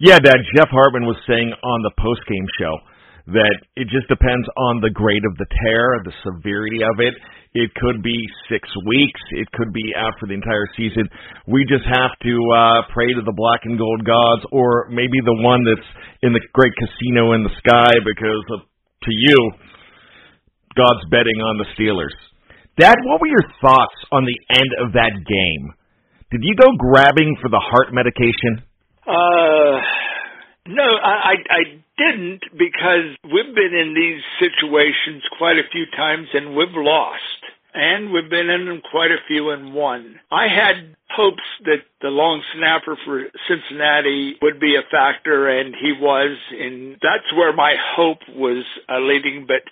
Yeah, 0.03 0.19
Dad, 0.19 0.43
Jeff 0.51 0.67
Hartman 0.67 1.07
was 1.07 1.15
saying 1.23 1.55
on 1.55 1.79
the 1.87 1.95
post-game 1.95 2.47
show 2.59 2.75
that 3.31 3.55
it 3.79 3.87
just 3.87 4.11
depends 4.11 4.43
on 4.57 4.81
the 4.83 4.91
grade 4.91 5.23
of 5.23 5.37
the 5.39 5.47
tear, 5.63 6.03
the 6.03 6.11
severity 6.27 6.83
of 6.83 6.99
it. 6.99 7.15
It 7.55 7.71
could 7.79 8.03
be 8.03 8.19
six 8.51 8.67
weeks. 8.87 9.21
It 9.31 9.47
could 9.55 9.71
be 9.71 9.95
out 9.95 10.11
for 10.19 10.27
the 10.27 10.35
entire 10.35 10.67
season. 10.75 11.07
We 11.47 11.63
just 11.71 11.87
have 11.87 12.11
to 12.19 12.33
uh, 12.51 12.81
pray 12.91 13.15
to 13.15 13.23
the 13.23 13.35
black 13.35 13.63
and 13.63 13.79
gold 13.79 14.03
gods, 14.03 14.43
or 14.51 14.91
maybe 14.91 15.23
the 15.23 15.39
one 15.39 15.63
that's 15.63 15.87
in 16.19 16.35
the 16.35 16.43
great 16.51 16.75
casino 16.75 17.31
in 17.31 17.47
the 17.47 17.55
sky, 17.63 17.95
because 18.03 18.43
of, 18.59 18.67
to 19.07 19.11
you, 19.11 19.39
God's 20.75 21.05
betting 21.09 21.41
on 21.41 21.57
the 21.57 21.65
Steelers. 21.75 22.15
Dad, 22.79 22.95
what 23.03 23.21
were 23.21 23.27
your 23.27 23.45
thoughts 23.61 23.95
on 24.11 24.25
the 24.25 24.39
end 24.49 24.69
of 24.79 24.93
that 24.93 25.11
game? 25.13 25.73
Did 26.31 26.41
you 26.43 26.55
go 26.55 26.71
grabbing 26.77 27.35
for 27.41 27.49
the 27.49 27.59
heart 27.59 27.93
medication? 27.93 28.63
Uh, 29.05 29.81
no, 30.67 30.87
I, 31.03 31.35
I, 31.49 31.61
didn't 31.97 32.41
because 32.57 33.13
we've 33.23 33.53
been 33.53 33.75
in 33.77 33.93
these 33.93 34.23
situations 34.39 35.21
quite 35.37 35.57
a 35.57 35.69
few 35.71 35.85
times 35.95 36.27
and 36.33 36.55
we've 36.55 36.73
lost. 36.73 37.41
and 37.73 38.11
we've 38.11 38.29
been 38.29 38.49
in 38.49 38.81
quite 38.89 39.11
a 39.11 39.23
few 39.27 39.51
and 39.51 39.73
won. 39.73 40.19
I 40.31 40.47
had 40.47 40.95
hopes 41.09 41.43
that 41.65 41.83
the 42.01 42.09
long 42.09 42.41
snapper 42.55 42.97
for 43.05 43.23
Cincinnati 43.47 44.35
would 44.41 44.59
be 44.59 44.75
a 44.75 44.83
factor, 44.91 45.47
and 45.47 45.73
he 45.75 45.93
was, 45.99 46.37
and 46.51 46.93
that's 47.01 47.31
where 47.35 47.53
my 47.53 47.75
hope 47.95 48.19
was 48.35 48.65
uh, 48.89 48.99
leading. 48.99 49.45
But 49.47 49.63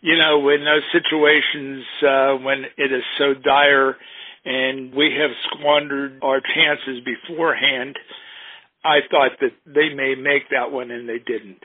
you 0.00 0.16
know, 0.16 0.48
in 0.48 0.64
those 0.64 0.82
situations 0.92 1.84
uh, 2.02 2.34
when 2.44 2.64
it 2.76 2.92
is 2.92 3.02
so 3.18 3.34
dire 3.34 3.96
and 4.44 4.94
we 4.94 5.16
have 5.20 5.30
squandered 5.50 6.20
our 6.22 6.40
chances 6.40 7.02
beforehand, 7.04 7.98
I 8.84 9.00
thought 9.10 9.32
that 9.40 9.52
they 9.66 9.92
may 9.94 10.14
make 10.14 10.50
that 10.50 10.70
one, 10.70 10.90
and 10.90 11.08
they 11.08 11.18
didn't. 11.18 11.64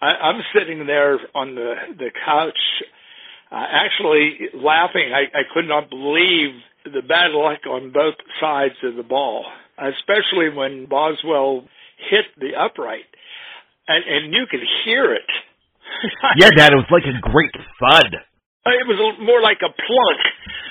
I, 0.00 0.06
I'm 0.06 0.42
sitting 0.52 0.86
there 0.86 1.18
on 1.34 1.54
the 1.54 1.74
the 1.96 2.10
couch 2.24 2.58
uh, 3.50 3.64
actually 3.70 4.50
laughing. 4.54 5.12
I, 5.14 5.38
I 5.38 5.42
could 5.52 5.68
not 5.68 5.88
believe 5.88 6.50
the 6.84 7.02
bad 7.06 7.30
luck 7.30 7.60
on 7.68 7.92
both 7.92 8.16
sides 8.40 8.74
of 8.82 8.96
the 8.96 9.02
ball, 9.02 9.46
especially 9.78 10.50
when 10.54 10.86
Boswell 10.86 11.64
hit 12.10 12.26
the 12.38 12.56
upright, 12.58 13.06
and, 13.88 14.04
and 14.04 14.34
you 14.34 14.46
could 14.50 14.60
hear 14.84 15.14
it. 15.14 15.30
yeah, 16.36 16.50
Dad, 16.50 16.72
it 16.72 16.76
was 16.76 16.90
like 16.90 17.04
a 17.04 17.16
great 17.20 17.52
thud. 17.80 18.12
It 18.66 18.86
was 18.88 18.98
more 19.20 19.42
like 19.42 19.60
a 19.60 19.68
plunk. 19.68 20.20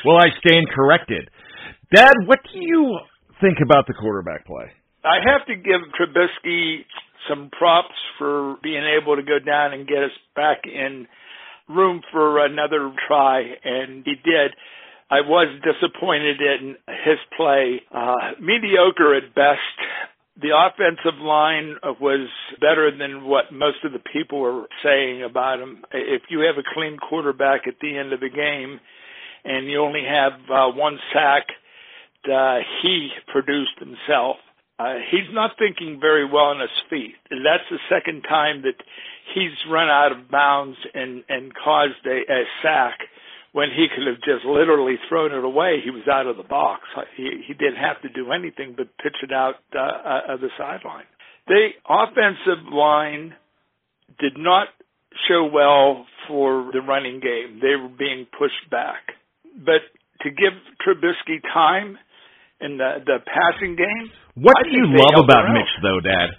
Well, 0.05 0.17
I 0.17 0.29
stand 0.39 0.65
corrected. 0.73 1.29
Dad, 1.93 2.13
what 2.25 2.39
do 2.51 2.59
you 2.59 2.99
think 3.39 3.59
about 3.63 3.85
the 3.87 3.93
quarterback 3.93 4.45
play? 4.45 4.65
I 5.05 5.19
have 5.23 5.45
to 5.47 5.55
give 5.55 5.81
Trubisky 5.99 6.85
some 7.29 7.49
props 7.57 7.95
for 8.17 8.57
being 8.63 8.83
able 8.83 9.15
to 9.15 9.21
go 9.21 9.37
down 9.39 9.73
and 9.73 9.87
get 9.87 10.03
us 10.03 10.15
back 10.35 10.63
in 10.65 11.07
room 11.69 12.01
for 12.11 12.43
another 12.45 12.91
try, 13.07 13.41
and 13.63 14.03
he 14.05 14.15
did. 14.15 14.51
I 15.09 15.21
was 15.21 15.47
disappointed 15.61 16.41
in 16.41 16.75
his 17.05 17.19
play. 17.37 17.81
Uh, 17.93 18.33
mediocre 18.41 19.15
at 19.15 19.35
best. 19.35 19.59
The 20.41 20.49
offensive 20.49 21.19
line 21.21 21.75
was 22.01 22.27
better 22.59 22.89
than 22.95 23.25
what 23.25 23.51
most 23.51 23.83
of 23.83 23.93
the 23.93 23.99
people 23.99 24.39
were 24.39 24.67
saying 24.83 25.23
about 25.23 25.59
him. 25.59 25.83
If 25.91 26.23
you 26.29 26.39
have 26.39 26.57
a 26.57 26.67
clean 26.73 26.97
quarterback 26.97 27.67
at 27.67 27.75
the 27.81 27.97
end 27.97 28.13
of 28.13 28.19
the 28.19 28.29
game 28.29 28.79
and 29.45 29.69
you 29.69 29.79
only 29.79 30.03
have 30.03 30.33
uh, 30.49 30.71
one 30.71 30.97
sack, 31.13 31.47
uh, 32.31 32.59
he 32.81 33.09
produced 33.31 33.77
himself. 33.77 34.37
Uh, 34.79 34.95
he's 35.11 35.29
not 35.31 35.51
thinking 35.59 35.99
very 36.01 36.25
well 36.25 36.45
on 36.45 36.59
his 36.59 36.69
feet. 36.89 37.13
That's 37.29 37.63
the 37.69 37.77
second 37.89 38.23
time 38.23 38.63
that 38.63 38.75
he's 39.35 39.51
run 39.69 39.89
out 39.89 40.11
of 40.11 40.31
bounds 40.31 40.77
and 40.93 41.23
and 41.29 41.53
caused 41.53 42.05
a, 42.05 42.21
a 42.31 42.43
sack 42.63 42.99
when 43.53 43.69
he 43.69 43.87
could 43.87 44.05
have 44.07 44.21
just 44.21 44.45
literally 44.45 44.95
thrown 45.07 45.31
it 45.31 45.45
away. 45.45 45.79
He 45.83 45.91
was 45.91 46.03
out 46.11 46.27
of 46.27 46.37
the 46.37 46.43
box. 46.43 46.83
He 47.15 47.45
he 47.47 47.53
didn't 47.53 47.81
have 47.81 48.01
to 48.01 48.09
do 48.09 48.33
anything 48.33 48.73
but 48.75 48.87
pitch 49.01 49.15
it 49.23 49.31
out 49.31 49.55
uh, 49.73 49.79
uh, 49.79 50.33
of 50.33 50.41
the 50.41 50.49
sideline. 50.57 51.05
The 51.47 51.69
offensive 51.87 52.65
line 52.71 53.35
did 54.19 54.37
not 54.37 54.67
show 55.29 55.49
well 55.51 56.05
for 56.27 56.69
the 56.73 56.81
running 56.81 57.19
game. 57.19 57.59
They 57.61 57.75
were 57.75 57.93
being 57.93 58.25
pushed 58.37 58.69
back. 58.71 59.13
But 59.53 59.85
to 60.21 60.29
give 60.29 60.53
Trubisky 60.81 61.41
time 61.53 61.97
in 62.59 62.77
the 62.77 63.05
the 63.05 63.17
passing 63.21 63.75
game. 63.75 64.09
What 64.35 64.55
I 64.57 64.63
do 64.63 64.71
you 64.71 64.85
love 64.97 65.23
about. 65.23 65.53
Mitch, 65.53 65.73
though, 65.83 66.01
Dad? 66.01 66.29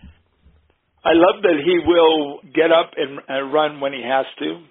I 1.04 1.12
love 1.12 1.42
that 1.42 1.60
he 1.62 1.78
will 1.86 2.40
get 2.42 2.72
up 2.72 2.92
and 2.96 3.20
uh, 3.28 3.42
run 3.52 3.80
when 3.80 3.92
he 3.92 4.02
has 4.02 4.26
to. 4.40 4.64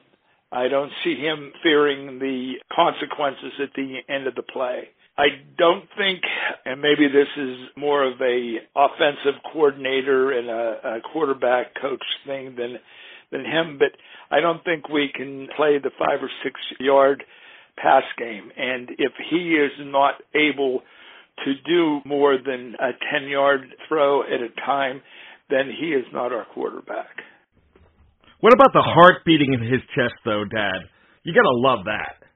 I 0.54 0.68
don't 0.68 0.92
see 1.04 1.16
him 1.16 1.52
fearing 1.64 2.20
the 2.20 2.54
consequences 2.72 3.54
at 3.60 3.74
the 3.76 3.98
end 4.08 4.28
of 4.28 4.36
the 4.36 4.44
play. 4.44 4.90
I 5.18 5.28
don't 5.58 5.86
think, 5.98 6.22
and 6.66 6.80
maybe 6.80 7.08
this 7.08 7.28
is 7.38 7.58
more 7.76 8.04
of 8.04 8.22
a 8.22 8.58
offensive 8.76 9.42
coordinator 9.52 10.32
and 10.32 10.50
a, 10.50 10.98
a 10.98 11.02
quarterback 11.12 11.74
coach 11.82 12.04
thing 12.26 12.56
than 12.56 12.78
than 13.32 13.46
him, 13.46 13.80
but 13.80 13.98
I 14.30 14.42
don't 14.42 14.64
think 14.64 14.90
we 14.90 15.10
can 15.14 15.48
play 15.58 15.80
the 15.80 15.90
five 15.98 16.22
or 16.22 16.30
six 16.44 16.60
yard 16.80 17.24
pass 17.78 18.04
game. 18.18 18.52
And 18.56 18.92
if 19.00 19.14
he 19.30 19.56
is 19.56 19.72
not 19.80 20.16
able 20.36 20.82
to 21.46 21.54
do 21.66 22.02
more 22.06 22.38
than 22.38 22.76
a 22.80 22.92
ten 23.12 23.28
yard 23.28 23.76
throw 23.88 24.22
at 24.22 24.42
a 24.42 24.50
time, 24.64 25.02
then 25.50 25.72
he 25.80 25.88
is 25.88 26.06
not 26.14 26.32
our 26.32 26.46
quarterback. 26.54 27.24
What 28.44 28.52
about 28.52 28.76
the 28.76 28.84
heart 28.84 29.24
beating 29.24 29.54
in 29.56 29.64
his 29.64 29.80
chest, 29.96 30.20
though, 30.28 30.44
Dad? 30.44 30.92
You 31.24 31.32
gotta 31.32 31.56
love 31.64 31.86
that. 31.88 32.28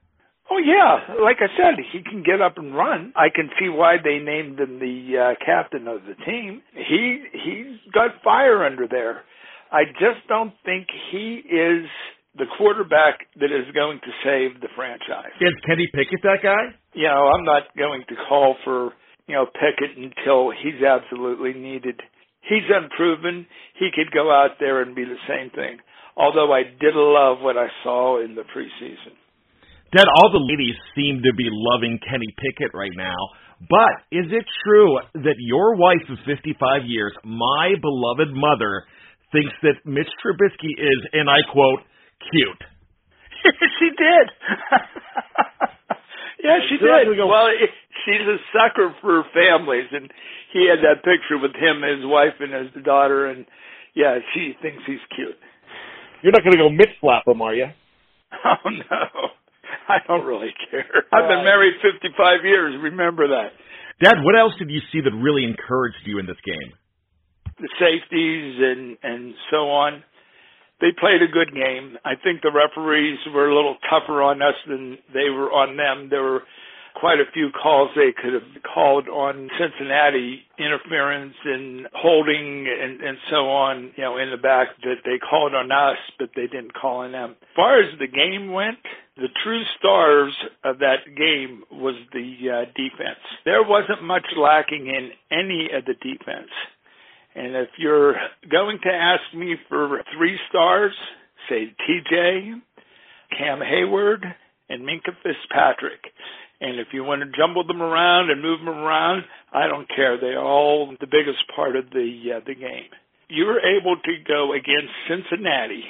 Oh 0.49 0.55
yeah, 0.55 1.19
like 1.19 1.43
I 1.43 1.51
said, 1.59 1.83
he 1.91 1.99
can 1.99 2.23
get 2.23 2.39
up 2.39 2.55
and 2.55 2.73
run. 2.73 3.11
I 3.13 3.27
can 3.27 3.49
see 3.59 3.67
why 3.67 3.97
they 4.01 4.23
named 4.23 4.57
him 4.57 4.79
the 4.79 4.95
uh, 5.19 5.45
captain 5.45 5.85
of 5.89 6.07
the 6.07 6.15
team. 6.23 6.63
He 6.71 7.27
he's 7.33 7.75
got 7.91 8.23
fire 8.23 8.63
under 8.63 8.87
there. 8.87 9.27
I 9.69 9.83
just 9.99 10.23
don't 10.29 10.53
think 10.63 10.87
he 11.11 11.43
is 11.43 11.91
the 12.39 12.47
quarterback 12.57 13.27
that 13.43 13.51
is 13.51 13.67
going 13.75 13.99
to 13.99 14.11
save 14.23 14.61
the 14.61 14.71
franchise. 14.77 15.35
Is 15.41 15.59
Kenny 15.67 15.91
Pickett 15.91 16.23
that 16.23 16.39
guy? 16.41 16.71
You 16.93 17.11
know, 17.11 17.27
I'm 17.35 17.43
not 17.43 17.63
going 17.77 18.03
to 18.07 18.15
call 18.29 18.55
for 18.63 18.93
you 19.27 19.35
know 19.35 19.45
Pickett 19.45 19.97
until 19.97 20.55
he's 20.55 20.79
absolutely 20.79 21.51
needed. 21.51 21.99
He's 22.47 22.63
unproven. 22.71 23.45
He 23.77 23.89
could 23.93 24.13
go 24.13 24.31
out 24.31 24.55
there 24.61 24.81
and 24.81 24.95
be 24.95 25.03
the 25.03 25.19
same 25.27 25.49
thing. 25.51 25.83
Although 26.17 26.51
I 26.51 26.63
did 26.63 26.97
love 26.97 27.37
what 27.41 27.57
I 27.57 27.67
saw 27.83 28.23
in 28.23 28.33
the 28.33 28.41
preseason. 28.41 29.13
Dad, 29.95 30.03
all 30.19 30.31
the 30.33 30.43
ladies 30.43 30.75
seem 30.97 31.21
to 31.23 31.31
be 31.37 31.47
loving 31.47 31.99
Kenny 32.03 32.27
Pickett 32.35 32.73
right 32.73 32.91
now. 32.97 33.15
But 33.69 34.03
is 34.11 34.25
it 34.29 34.45
true 34.65 34.99
that 35.13 35.37
your 35.39 35.77
wife 35.77 36.03
of 36.09 36.17
55 36.25 36.83
years, 36.85 37.13
my 37.23 37.73
beloved 37.79 38.33
mother, 38.33 38.83
thinks 39.31 39.53
that 39.63 39.79
Mitch 39.85 40.09
Trubisky 40.19 40.73
is, 40.77 40.99
and 41.13 41.29
I 41.29 41.39
quote, 41.51 41.79
cute? 42.29 42.61
she 43.79 43.89
did. 43.93 44.27
yeah, 46.43 46.59
she 46.69 46.77
did. 46.77 47.17
Well, 47.17 47.47
it, 47.47 47.69
she's 48.05 48.27
a 48.27 48.37
sucker 48.53 48.93
for 49.01 49.23
families, 49.33 49.87
and 49.91 50.11
he 50.53 50.67
had 50.69 50.79
that 50.83 51.03
picture 51.05 51.37
with 51.41 51.55
him, 51.55 51.81
his 51.81 52.05
wife, 52.05 52.37
and 52.39 52.53
his 52.53 52.71
daughter, 52.83 53.25
and 53.27 53.45
yeah, 53.95 54.19
she 54.33 54.53
thinks 54.61 54.83
he's 54.85 55.01
cute. 55.15 55.37
You're 56.21 56.33
not 56.33 56.43
going 56.43 56.57
to 56.57 56.63
go 56.63 56.69
Mitch 56.69 56.93
slap 56.99 57.27
him, 57.27 57.41
are 57.41 57.55
you? 57.55 57.67
Oh 58.43 58.69
no, 58.69 59.31
I 59.87 59.97
don't 60.05 60.25
really 60.25 60.53
care. 60.69 61.07
I've 61.13 61.29
been 61.29 61.45
married 61.45 61.75
55 61.79 62.43
years. 62.43 62.75
Remember 62.83 63.27
that. 63.29 63.55
Dad, 64.03 64.19
what 64.21 64.37
else 64.37 64.51
did 64.59 64.69
you 64.69 64.81
see 64.91 64.99
that 64.99 65.15
really 65.15 65.45
encouraged 65.45 66.03
you 66.05 66.19
in 66.19 66.25
this 66.25 66.37
game? 66.45 66.75
the 67.59 67.69
safeties 67.79 68.55
and 68.61 68.97
and 69.01 69.33
so 69.51 69.69
on. 69.69 70.03
They 70.79 70.93
played 70.93 71.21
a 71.25 71.31
good 71.31 71.53
game. 71.53 71.97
I 72.05 72.13
think 72.21 72.41
the 72.41 72.53
referees 72.53 73.17
were 73.33 73.49
a 73.49 73.55
little 73.55 73.77
tougher 73.89 74.21
on 74.21 74.41
us 74.43 74.53
than 74.67 74.97
they 75.11 75.29
were 75.33 75.49
on 75.49 75.75
them. 75.75 76.09
There 76.09 76.21
were 76.21 76.43
quite 76.99 77.19
a 77.19 77.31
few 77.31 77.49
calls 77.51 77.89
they 77.95 78.11
could 78.11 78.33
have 78.33 78.63
called 78.73 79.07
on 79.07 79.49
Cincinnati 79.59 80.41
interference 80.57 81.35
and 81.45 81.87
holding 81.93 82.67
and, 82.67 83.01
and 83.01 83.17
so 83.29 83.49
on, 83.49 83.91
you 83.95 84.03
know, 84.03 84.17
in 84.17 84.31
the 84.31 84.37
back 84.37 84.69
that 84.81 85.05
they 85.05 85.19
called 85.19 85.53
on 85.53 85.71
us, 85.71 85.97
but 86.17 86.29
they 86.35 86.47
didn't 86.47 86.73
call 86.73 87.01
on 87.01 87.11
them. 87.11 87.31
As 87.41 87.55
far 87.55 87.79
as 87.79 87.99
the 87.99 88.07
game 88.07 88.51
went, 88.51 88.79
the 89.15 89.29
true 89.43 89.61
stars 89.77 90.35
of 90.63 90.79
that 90.79 91.05
game 91.15 91.63
was 91.71 91.95
the 92.13 92.33
uh, 92.49 92.65
defense. 92.75 93.21
There 93.45 93.63
wasn't 93.63 94.03
much 94.03 94.25
lacking 94.35 94.87
in 94.87 95.11
any 95.31 95.69
of 95.73 95.85
the 95.85 95.93
defense. 95.93 96.51
And 97.35 97.55
if 97.55 97.69
you're 97.77 98.15
going 98.49 98.79
to 98.83 98.89
ask 98.89 99.21
me 99.35 99.55
for 99.69 100.01
three 100.17 100.37
stars, 100.49 100.93
say 101.47 101.73
TJ, 101.87 102.59
Cam 103.37 103.59
Hayward, 103.61 104.25
and 104.69 104.81
Minkah 104.81 105.15
Fitzpatrick. 105.23 106.01
And 106.59 106.79
if 106.79 106.87
you 106.91 107.03
want 107.03 107.21
to 107.21 107.37
jumble 107.37 107.65
them 107.65 107.81
around 107.81 108.31
and 108.31 108.41
move 108.41 108.59
them 108.59 108.69
around, 108.69 109.23
I 109.53 109.67
don't 109.67 109.87
care. 109.87 110.19
They're 110.19 110.41
all 110.41 110.93
the 110.99 111.07
biggest 111.07 111.43
part 111.55 111.75
of 111.75 111.89
the 111.91 112.37
uh, 112.37 112.39
the 112.45 112.55
game. 112.55 112.89
You 113.29 113.45
were 113.45 113.59
able 113.59 113.95
to 113.97 114.13
go 114.27 114.53
against 114.53 114.93
Cincinnati 115.07 115.83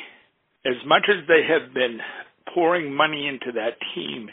as 0.65 0.75
much 0.85 1.07
as 1.07 1.27
they 1.27 1.43
have 1.47 1.73
been 1.73 1.99
pouring 2.53 2.93
money 2.93 3.27
into 3.27 3.53
that 3.53 3.77
team 3.95 4.29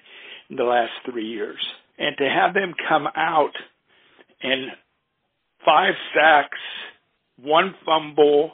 in 0.51 0.57
the 0.57 0.65
last 0.65 0.93
three 1.09 1.27
years, 1.27 1.65
and 1.99 2.17
to 2.19 2.25
have 2.25 2.55
them 2.55 2.75
come 2.89 3.07
out 3.15 3.53
and 4.43 4.73
five 5.65 5.95
sacks, 6.15 6.59
one 7.41 7.75
fumble. 7.85 8.53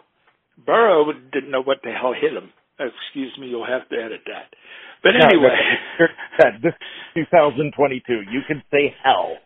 Burrow 0.64 1.12
didn't 1.33 1.51
know 1.51 1.62
what 1.62 1.79
the 1.83 1.90
hell 1.90 2.12
hit 2.12 2.33
him. 2.33 2.51
Excuse 2.79 3.37
me, 3.38 3.49
you'll 3.49 3.66
have 3.66 3.88
to 3.88 3.97
edit 3.97 4.21
that. 4.27 4.55
But 5.03 5.12
anyway, 5.16 5.57
this 6.62 6.73
is 6.73 6.99
2022. 7.14 8.12
You 8.31 8.40
can 8.46 8.62
say 8.70 8.94
hell. 9.03 9.37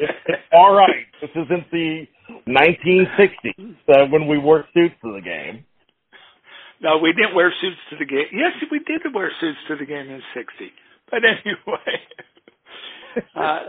It's, 0.00 0.12
it's 0.26 0.42
all 0.52 0.74
right. 0.74 1.06
This 1.20 1.30
isn't 1.30 1.70
the 1.70 2.06
1960s 2.48 3.76
uh, 3.88 4.06
when 4.10 4.26
we 4.26 4.38
wore 4.38 4.64
suits 4.74 4.94
to 5.02 5.12
the 5.12 5.20
game. 5.20 5.64
no, 6.80 6.98
we 6.98 7.12
didn't 7.12 7.34
wear 7.34 7.52
suits 7.60 7.80
to 7.90 7.96
the 7.96 8.04
game. 8.04 8.26
Yes, 8.32 8.52
we 8.70 8.78
did 8.80 9.02
wear 9.14 9.30
suits 9.40 9.58
to 9.68 9.76
the 9.76 9.86
game 9.86 10.10
in 10.10 10.20
'60. 10.34 10.72
But 11.10 11.20
anyway, 11.24 11.94
uh, 13.36 13.60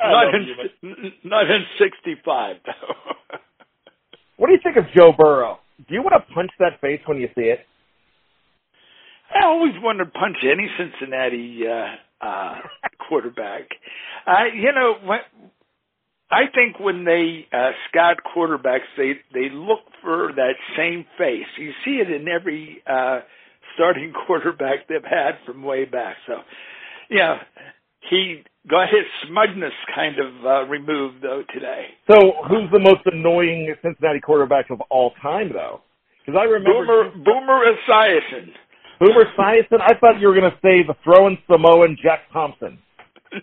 not 0.00 0.34
in 0.34 1.12
not 1.24 1.50
in 1.50 1.64
'65 1.78 2.56
though. 2.66 3.38
What 4.36 4.48
do 4.48 4.52
you 4.54 4.60
think 4.62 4.76
of 4.76 4.84
Joe 4.94 5.12
Burrow? 5.16 5.58
Do 5.88 5.94
you 5.94 6.02
want 6.02 6.14
to 6.14 6.34
punch 6.34 6.50
that 6.58 6.80
face 6.80 7.00
when 7.06 7.18
you 7.18 7.28
see 7.34 7.42
it? 7.42 7.60
I 9.34 9.46
always 9.46 9.74
wanted 9.82 10.04
to 10.04 10.10
punch 10.10 10.38
any 10.44 10.68
Cincinnati 10.78 11.62
uh, 11.66 12.24
uh, 12.24 12.54
quarterback. 13.08 13.68
Uh, 14.26 14.44
you 14.54 14.72
know, 14.72 14.94
when, 15.04 15.20
I 16.30 16.44
think 16.54 16.80
when 16.80 17.04
they 17.04 17.46
uh, 17.52 17.70
scout 17.88 18.18
quarterbacks, 18.34 18.88
they 18.96 19.14
they 19.34 19.48
look 19.52 19.80
for 20.02 20.32
that 20.34 20.54
same 20.76 21.04
face. 21.18 21.46
You 21.58 21.72
see 21.84 22.00
it 22.00 22.10
in 22.10 22.26
every 22.28 22.82
uh, 22.86 23.20
starting 23.74 24.12
quarterback 24.26 24.88
they've 24.88 25.04
had 25.04 25.32
from 25.46 25.62
way 25.62 25.84
back. 25.84 26.16
So, 26.26 26.38
yeah, 27.10 27.38
he 28.08 28.42
got 28.68 28.88
his 28.88 29.04
smugness 29.28 29.72
kind 29.94 30.16
of 30.18 30.46
uh, 30.46 30.64
removed 30.68 31.22
though 31.22 31.42
today. 31.52 31.88
So, 32.10 32.32
who's 32.48 32.70
the 32.70 32.78
most 32.78 33.02
annoying 33.06 33.74
Cincinnati 33.82 34.20
quarterback 34.20 34.70
of 34.70 34.80
all 34.90 35.12
time, 35.22 35.50
though? 35.52 35.80
Because 36.24 36.38
I 36.40 36.44
remember 36.44 37.10
Boomer 37.12 37.24
Boomer 37.24 37.64
Esiason. 37.66 38.52
Boomer 39.02 39.26
Esiason. 39.34 39.80
I 39.82 39.98
thought 39.98 40.20
you 40.20 40.28
were 40.28 40.34
going 40.38 40.50
to 40.50 40.58
say 40.62 40.86
the 40.86 40.94
throwing 41.02 41.36
Samoan 41.50 41.96
Jack 42.00 42.30
Thompson. 42.32 42.78
No. 43.32 43.42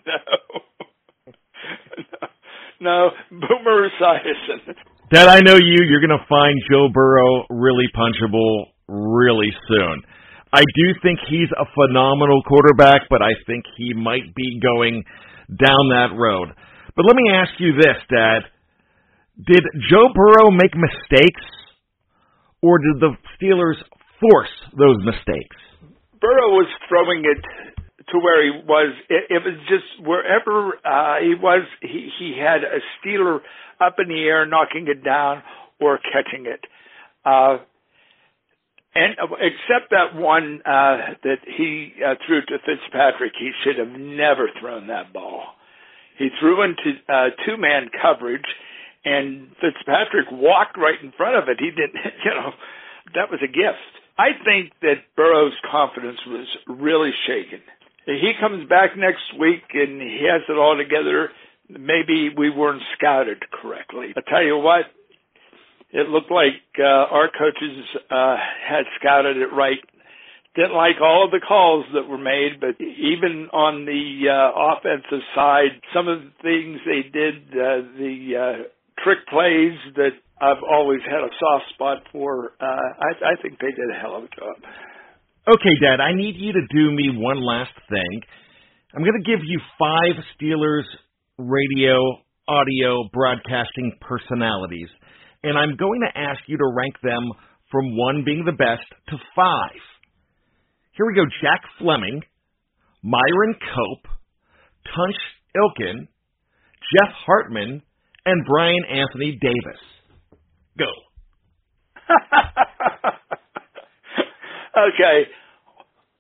no, 2.80 3.10
Boomer 3.30 3.90
Esiason. 3.90 4.74
Dad, 5.12 5.28
I 5.28 5.42
know 5.42 5.56
you. 5.56 5.84
You're 5.84 6.00
going 6.00 6.18
to 6.18 6.26
find 6.30 6.62
Joe 6.72 6.88
Burrow 6.94 7.44
really 7.50 7.88
punchable 7.94 8.68
really 8.88 9.52
soon. 9.68 10.02
I 10.54 10.62
do 10.62 10.94
think 11.04 11.20
he's 11.30 11.50
a 11.52 11.66
phenomenal 11.76 12.42
quarterback, 12.48 13.10
but 13.10 13.22
I 13.22 13.32
think 13.46 13.66
he 13.76 13.94
might 13.94 14.34
be 14.34 14.62
going 14.62 15.04
down 15.50 15.90
that 15.92 16.16
road. 16.16 16.50
But 16.96 17.06
let 17.06 17.16
me 17.18 17.32
ask 17.34 17.52
you 17.60 17.74
this, 17.74 17.98
Dad. 18.10 18.44
Did 19.46 19.64
Joe 19.90 20.08
Burrow 20.14 20.52
make 20.52 20.72
mistakes, 20.76 21.44
or 22.62 22.78
did 22.80 23.02
the 23.02 23.16
Steelers 23.36 23.78
force 24.20 24.54
those 24.78 24.98
mistakes? 25.04 25.56
Burrow 26.20 26.52
was 26.52 26.68
throwing 26.88 27.24
it 27.26 27.42
to 28.12 28.20
where 28.20 28.44
he 28.44 28.52
was. 28.68 28.94
It, 29.10 29.26
it 29.30 29.42
was 29.44 29.56
just 29.68 30.06
wherever 30.06 30.76
uh, 30.84 31.22
he 31.22 31.36
was, 31.36 31.64
he, 31.82 32.10
he 32.20 32.36
had 32.38 32.64
a 32.64 32.80
Steeler 33.00 33.40
up 33.80 33.96
in 34.00 34.10
the 34.10 34.22
air, 34.24 34.46
knocking 34.46 34.88
it 34.88 35.04
down 35.04 35.44
or 35.80 36.00
catching 36.00 36.46
it. 36.46 36.60
Uh, 37.26 37.58
and 38.96 39.16
uh, 39.22 39.36
except 39.40 39.92
that 39.92 40.16
one 40.16 40.62
uh, 40.66 41.16
that 41.24 41.40
he 41.46 41.94
uh, 42.06 42.16
threw 42.26 42.42
to 42.42 42.58
Fitzpatrick, 42.66 43.34
he 43.40 43.52
should 43.64 43.78
have 43.78 44.00
never 44.00 44.50
thrown 44.60 44.88
that 44.88 45.14
ball. 45.14 45.44
He 46.18 46.30
threw 46.40 46.64
into 46.64 47.00
uh, 47.08 47.30
two-man 47.46 47.90
coverage, 48.02 48.48
and 49.06 49.50
Fitzpatrick 49.62 50.28
walked 50.32 50.78
right 50.78 51.00
in 51.02 51.14
front 51.16 51.38
of 51.38 51.48
it. 51.48 51.58
He 51.60 51.70
didn't, 51.70 51.96
you 52.26 52.32
know, 52.32 52.52
that 53.16 53.32
was 53.32 53.40
a 53.44 53.48
gift. 53.48 53.94
I 54.20 54.36
think 54.44 54.74
that 54.82 55.16
Burrow's 55.16 55.56
confidence 55.72 56.20
was 56.28 56.46
really 56.68 57.12
shaken. 57.26 57.62
He 58.06 58.34
comes 58.38 58.68
back 58.68 58.98
next 58.98 59.40
week 59.40 59.64
and 59.74 60.02
he 60.02 60.28
has 60.30 60.42
it 60.50 60.58
all 60.58 60.76
together. 60.76 61.30
Maybe 61.70 62.30
we 62.36 62.50
weren't 62.50 62.82
scouted 62.98 63.38
correctly. 63.50 64.14
I 64.18 64.22
tell 64.30 64.44
you 64.44 64.58
what, 64.58 64.92
it 65.92 66.10
looked 66.10 66.32
like 66.32 66.60
uh, 66.78 66.84
our 66.84 67.30
coaches 67.30 67.86
uh, 68.12 68.36
had 68.68 68.84
scouted 69.00 69.38
it 69.38 69.54
right. 69.54 69.80
Didn't 70.54 70.76
like 70.76 71.00
all 71.02 71.24
of 71.26 71.32
the 71.32 71.40
calls 71.40 71.86
that 71.94 72.10
were 72.10 72.18
made, 72.18 72.60
but 72.60 72.76
even 72.82 73.48
on 73.54 73.86
the 73.86 74.28
uh, 74.28 74.76
offensive 74.76 75.24
side, 75.34 75.80
some 75.94 76.10
of 76.10 76.20
the 76.20 76.32
things 76.42 76.80
they 76.86 77.08
did, 77.08 77.36
uh, 77.54 77.88
the 77.98 78.36
uh, 78.36 79.02
trick 79.02 79.20
plays 79.30 79.78
that 79.96 80.18
I've 80.42 80.64
always 80.64 81.02
had 81.04 81.20
a 81.20 81.32
soft 81.40 81.66
spot 81.74 81.98
for, 82.12 82.54
uh, 82.62 82.66
I, 82.66 83.34
I 83.34 83.42
think 83.42 83.60
they 83.60 83.72
did 83.72 83.90
a 83.92 84.00
hell 84.00 84.16
of 84.16 84.24
a 84.24 84.28
job. 84.28 84.56
Okay, 85.48 85.76
Dad, 85.82 86.00
I 86.00 86.14
need 86.14 86.36
you 86.38 86.54
to 86.54 86.62
do 86.70 86.92
me 86.92 87.10
one 87.14 87.44
last 87.44 87.74
thing. 87.90 88.22
I'm 88.96 89.04
going 89.04 89.22
to 89.22 89.30
give 89.30 89.42
you 89.44 89.60
five 89.78 90.16
Steelers 90.36 90.88
radio, 91.38 92.00
audio, 92.48 93.10
broadcasting 93.14 93.94
personalities, 94.02 94.90
and 95.44 95.58
I'm 95.58 95.76
going 95.76 96.02
to 96.02 96.20
ask 96.20 96.40
you 96.48 96.58
to 96.58 96.74
rank 96.76 96.96
them 97.04 97.24
from 97.72 97.98
one 97.98 98.24
being 98.26 98.46
the 98.46 98.52
best 98.52 98.88
to 99.10 99.18
five. 99.36 99.82
Here 100.94 101.06
we 101.06 101.16
go 101.16 101.26
Jack 101.42 101.62
Fleming, 101.80 102.22
Myron 103.04 103.56
Cope, 103.56 104.12
Tunch 104.96 105.16
Ilkin, 105.56 106.08
Jeff 106.94 107.14
Hartman, 107.26 107.82
and 108.26 108.46
Bryan 108.46 108.84
Anthony 108.90 109.38
Davis. 109.42 109.82
Go. 110.80 110.86
okay. 114.78 115.24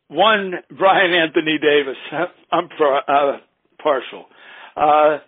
One, 0.10 0.54
Bryan 0.78 1.13
Anthony 1.13 1.58
Davis. 1.62 1.95
I'm 2.52 2.67
for, 2.78 2.98
uh, 2.98 3.38
partial. 3.82 4.26
Uh, 4.76 5.19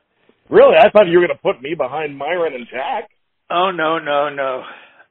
Really? 0.51 0.75
I 0.75 0.89
thought 0.89 1.07
you 1.07 1.19
were 1.19 1.27
going 1.27 1.37
to 1.37 1.41
put 1.41 1.61
me 1.61 1.75
behind 1.75 2.17
Myron 2.17 2.53
and 2.53 2.67
Jack. 2.69 3.09
oh 3.49 3.71
no, 3.71 3.99
no, 3.99 4.27
no. 4.27 4.63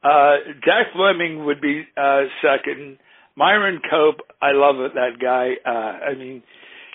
Uh, 0.03 0.37
Jack 0.63 0.89
Fleming 0.95 1.47
would 1.47 1.63
be, 1.63 1.87
uh, 1.97 2.25
second. 2.43 2.99
Myron 3.37 3.81
Cope, 3.91 4.21
I 4.43 4.53
love 4.53 4.81
it, 4.81 4.93
that 4.95 5.19
guy. 5.19 5.53
Uh, 5.65 6.11
I 6.11 6.15
mean, 6.15 6.43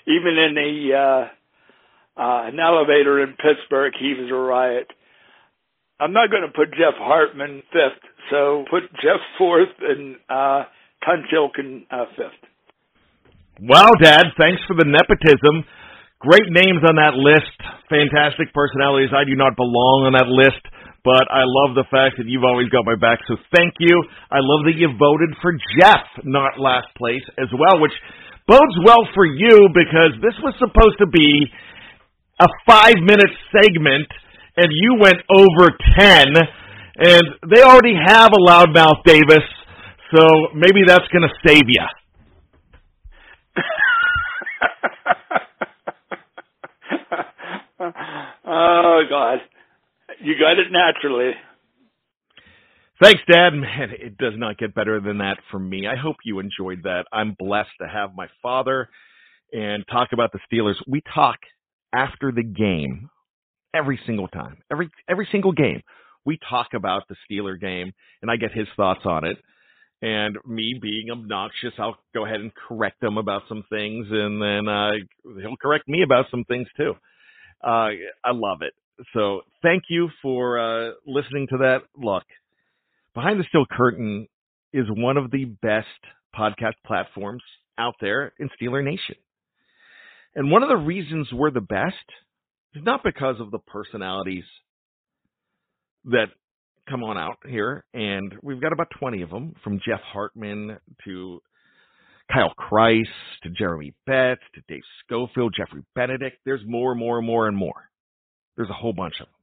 even 0.06 0.38
in 0.38 0.54
the, 0.54 0.94
uh, 0.94 2.20
uh, 2.20 2.46
an 2.46 2.60
elevator 2.60 3.20
in 3.20 3.30
Pittsburgh, 3.30 3.94
he 3.98 4.14
was 4.14 4.30
a 4.30 4.34
riot. 4.34 4.92
I'm 5.98 6.12
not 6.12 6.28
going 6.30 6.44
to 6.44 6.52
put 6.52 6.76
Jeff 6.76 6.92
Hartman 7.00 7.62
fifth, 7.72 8.04
so 8.28 8.64
put 8.68 8.84
Jeff 9.00 9.20
fourth 9.38 9.72
and, 9.80 10.16
uh, 10.28 10.68
uh, 11.08 12.04
fifth. 12.16 12.42
Wow, 13.60 13.88
Dad, 14.02 14.26
thanks 14.36 14.60
for 14.68 14.76
the 14.76 14.84
nepotism. 14.84 15.64
Great 16.20 16.52
names 16.52 16.84
on 16.84 17.00
that 17.00 17.16
list. 17.16 17.56
Fantastic 17.88 18.52
personalities. 18.52 19.14
I 19.16 19.24
do 19.24 19.36
not 19.36 19.56
belong 19.56 20.04
on 20.04 20.12
that 20.12 20.28
list, 20.28 20.60
but 21.00 21.24
I 21.32 21.48
love 21.48 21.72
the 21.72 21.88
fact 21.88 22.20
that 22.20 22.28
you've 22.28 22.44
always 22.44 22.68
got 22.68 22.84
my 22.84 22.96
back, 22.96 23.20
so 23.24 23.40
thank 23.56 23.72
you. 23.80 23.96
I 24.28 24.44
love 24.44 24.68
that 24.68 24.76
you 24.76 24.92
voted 25.00 25.32
for 25.40 25.56
Jeff, 25.80 26.04
not 26.28 26.60
last 26.60 26.92
place 27.00 27.24
as 27.40 27.48
well, 27.56 27.80
which 27.80 27.96
bodes 28.44 28.76
well 28.84 29.08
for 29.16 29.24
you 29.24 29.72
because 29.72 30.12
this 30.20 30.36
was 30.44 30.52
supposed 30.60 31.00
to 31.00 31.08
be 31.08 31.48
a 32.40 32.48
five 32.68 33.00
minute 33.00 33.32
segment 33.48 34.12
and 34.56 34.68
you 34.70 34.96
went 35.00 35.18
over 35.30 35.76
10 35.98 36.26
and 36.98 37.22
they 37.50 37.60
already 37.62 37.94
have 37.94 38.32
a 38.32 38.38
loudmouth 38.38 39.04
Davis, 39.04 39.44
so 40.14 40.48
maybe 40.54 40.84
that's 40.86 41.06
going 41.08 41.28
to 41.28 41.34
save 41.46 41.64
you. 41.66 41.82
oh 48.46 49.02
God, 49.10 49.40
you 50.20 50.38
got 50.38 50.58
it 50.58 50.72
naturally. 50.72 51.32
Thanks, 53.02 53.20
Dad. 53.30 53.50
Man, 53.50 53.90
it 53.90 54.16
does 54.16 54.32
not 54.36 54.56
get 54.56 54.74
better 54.74 54.98
than 55.00 55.18
that 55.18 55.36
for 55.50 55.58
me. 55.58 55.86
I 55.86 55.96
hope 55.96 56.16
you 56.24 56.38
enjoyed 56.38 56.84
that. 56.84 57.04
I'm 57.12 57.36
blessed 57.38 57.68
to 57.82 57.86
have 57.86 58.14
my 58.16 58.28
father 58.42 58.88
and 59.52 59.84
talk 59.90 60.14
about 60.14 60.32
the 60.32 60.38
Steelers. 60.50 60.76
We 60.88 61.02
talk 61.14 61.36
after 61.94 62.32
the 62.32 62.42
game 62.42 63.10
every 63.76 64.00
single 64.06 64.28
time. 64.28 64.58
Every 64.70 64.90
every 65.08 65.28
single 65.30 65.52
game. 65.52 65.82
We 66.24 66.38
talk 66.50 66.68
about 66.74 67.02
the 67.08 67.16
Steeler 67.30 67.60
game 67.60 67.92
and 68.22 68.30
I 68.30 68.36
get 68.36 68.52
his 68.52 68.66
thoughts 68.76 69.02
on 69.04 69.24
it. 69.24 69.36
And 70.02 70.36
me 70.44 70.78
being 70.80 71.10
obnoxious, 71.10 71.72
I'll 71.78 71.96
go 72.14 72.26
ahead 72.26 72.40
and 72.40 72.52
correct 72.68 73.02
him 73.02 73.16
about 73.16 73.42
some 73.48 73.64
things 73.70 74.06
and 74.10 74.42
then 74.42 74.68
uh 74.68 74.90
he'll 75.40 75.56
correct 75.60 75.88
me 75.88 76.02
about 76.02 76.26
some 76.30 76.44
things 76.44 76.66
too. 76.76 76.94
Uh 77.64 77.90
I 78.24 78.32
love 78.32 78.58
it. 78.62 78.74
So 79.12 79.42
thank 79.62 79.84
you 79.88 80.08
for 80.22 80.58
uh 80.58 80.92
listening 81.06 81.46
to 81.50 81.58
that. 81.58 81.80
Look, 81.96 82.24
Behind 83.16 83.40
the 83.40 83.44
Steel 83.48 83.64
Curtain 83.70 84.28
is 84.74 84.84
one 84.90 85.16
of 85.16 85.30
the 85.30 85.46
best 85.46 85.86
podcast 86.38 86.74
platforms 86.86 87.42
out 87.78 87.94
there 87.98 88.34
in 88.38 88.50
Steeler 88.60 88.84
Nation. 88.84 89.14
And 90.34 90.50
one 90.50 90.62
of 90.62 90.68
the 90.68 90.76
reasons 90.76 91.28
we're 91.32 91.50
the 91.50 91.62
best 91.62 91.94
not 92.74 93.02
because 93.04 93.36
of 93.40 93.50
the 93.50 93.58
personalities 93.58 94.44
that 96.04 96.26
come 96.88 97.02
on 97.02 97.18
out 97.18 97.38
here, 97.48 97.84
and 97.94 98.34
we've 98.42 98.60
got 98.60 98.72
about 98.72 98.88
20 98.98 99.22
of 99.22 99.30
them, 99.30 99.54
from 99.64 99.80
Jeff 99.86 100.00
Hartman 100.12 100.78
to 101.04 101.40
Kyle 102.32 102.54
Kreis 102.58 103.08
to 103.42 103.50
Jeremy 103.50 103.94
Betts 104.06 104.42
to 104.54 104.62
Dave 104.68 104.82
Schofield, 105.04 105.54
Jeffrey 105.56 105.82
Benedict. 105.94 106.38
There's 106.44 106.62
more, 106.66 106.92
and 106.92 107.00
more, 107.00 107.18
and 107.18 107.26
more, 107.26 107.48
and 107.48 107.56
more. 107.56 107.90
There's 108.56 108.70
a 108.70 108.74
whole 108.74 108.92
bunch 108.92 109.14
of 109.20 109.26
them. 109.26 109.34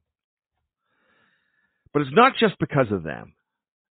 But 1.92 2.02
it's 2.02 2.14
not 2.14 2.32
just 2.38 2.58
because 2.58 2.90
of 2.90 3.02
them. 3.02 3.34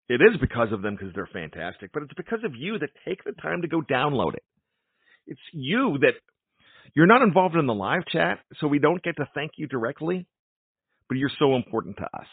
It 0.09 0.15
is 0.15 0.39
because 0.41 0.73
of 0.73 0.81
them 0.81 0.95
because 0.95 1.13
they're 1.15 1.29
fantastic, 1.31 1.91
but 1.93 2.03
it's 2.03 2.13
because 2.15 2.39
of 2.43 2.53
you 2.55 2.79
that 2.79 2.89
take 3.07 3.23
the 3.23 3.31
time 3.33 3.61
to 3.61 3.67
go 3.67 3.81
download 3.81 4.33
it. 4.33 4.43
it's 5.27 5.39
you 5.53 5.97
that 6.01 6.15
you're 6.95 7.07
not 7.07 7.21
involved 7.21 7.55
in 7.55 7.67
the 7.67 7.73
live 7.73 8.05
chat, 8.07 8.39
so 8.59 8.67
we 8.67 8.79
don't 8.79 9.03
get 9.03 9.17
to 9.17 9.29
thank 9.33 9.51
you 9.57 9.67
directly, 9.67 10.27
but 11.07 11.17
you're 11.17 11.31
so 11.39 11.55
important 11.55 11.97
to 11.97 12.05
us. 12.05 12.27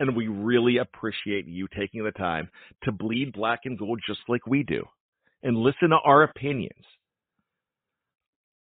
And 0.00 0.16
we 0.16 0.28
really 0.28 0.76
appreciate 0.78 1.46
you 1.46 1.66
taking 1.76 2.04
the 2.04 2.12
time 2.12 2.48
to 2.84 2.92
bleed 2.92 3.32
black 3.32 3.60
and 3.64 3.78
gold 3.78 4.00
just 4.06 4.20
like 4.28 4.46
we 4.46 4.62
do 4.62 4.84
and 5.42 5.56
listen 5.56 5.90
to 5.90 5.98
our 6.04 6.22
opinions. 6.22 6.84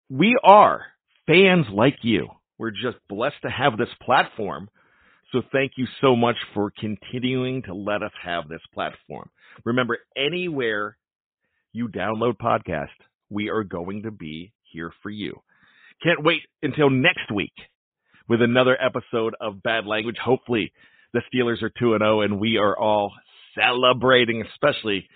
We 0.09 0.37
are 0.43 0.83
fans 1.27 1.67
like 1.73 1.99
you. 2.03 2.29
We're 2.59 2.73
just 2.73 2.99
blessed 3.09 3.43
to 3.43 3.51
have 3.51 3.79
this 3.79 3.89
platform. 4.03 4.69
So 5.33 5.43
thank 5.53 5.73
you 5.77 5.87
so 6.01 6.17
much 6.17 6.37
for 6.53 6.73
continuing 6.77 7.63
to 7.63 7.75
let 7.75 8.03
us 8.03 8.11
have 8.23 8.49
this 8.49 8.61
platform. 8.75 9.31
Remember, 9.65 9.99
anywhere 10.17 10.97
you 11.73 11.89
download 11.89 12.35
podcast, 12.37 12.89
we 13.29 13.49
are 13.49 13.63
going 13.63 14.03
to 14.03 14.11
be 14.11 14.53
here 14.71 14.93
for 15.03 15.11
you. 15.11 15.41
Can't 16.03 16.25
wait 16.25 16.43
until 16.63 16.91
next 16.91 17.31
week 17.35 17.53
with 18.29 18.41
another 18.43 18.77
episode 18.81 19.35
of 19.41 19.63
Bad 19.63 19.87
Language. 19.87 20.17
Hopefully, 20.23 20.73
the 21.13 21.23
Steelers 21.33 21.63
are 21.63 21.73
2 21.79 21.99
0 21.99 22.21
and 22.23 22.41
we 22.41 22.57
are 22.57 22.79
all 22.79 23.13
celebrating, 23.55 24.43
especially 24.53 25.09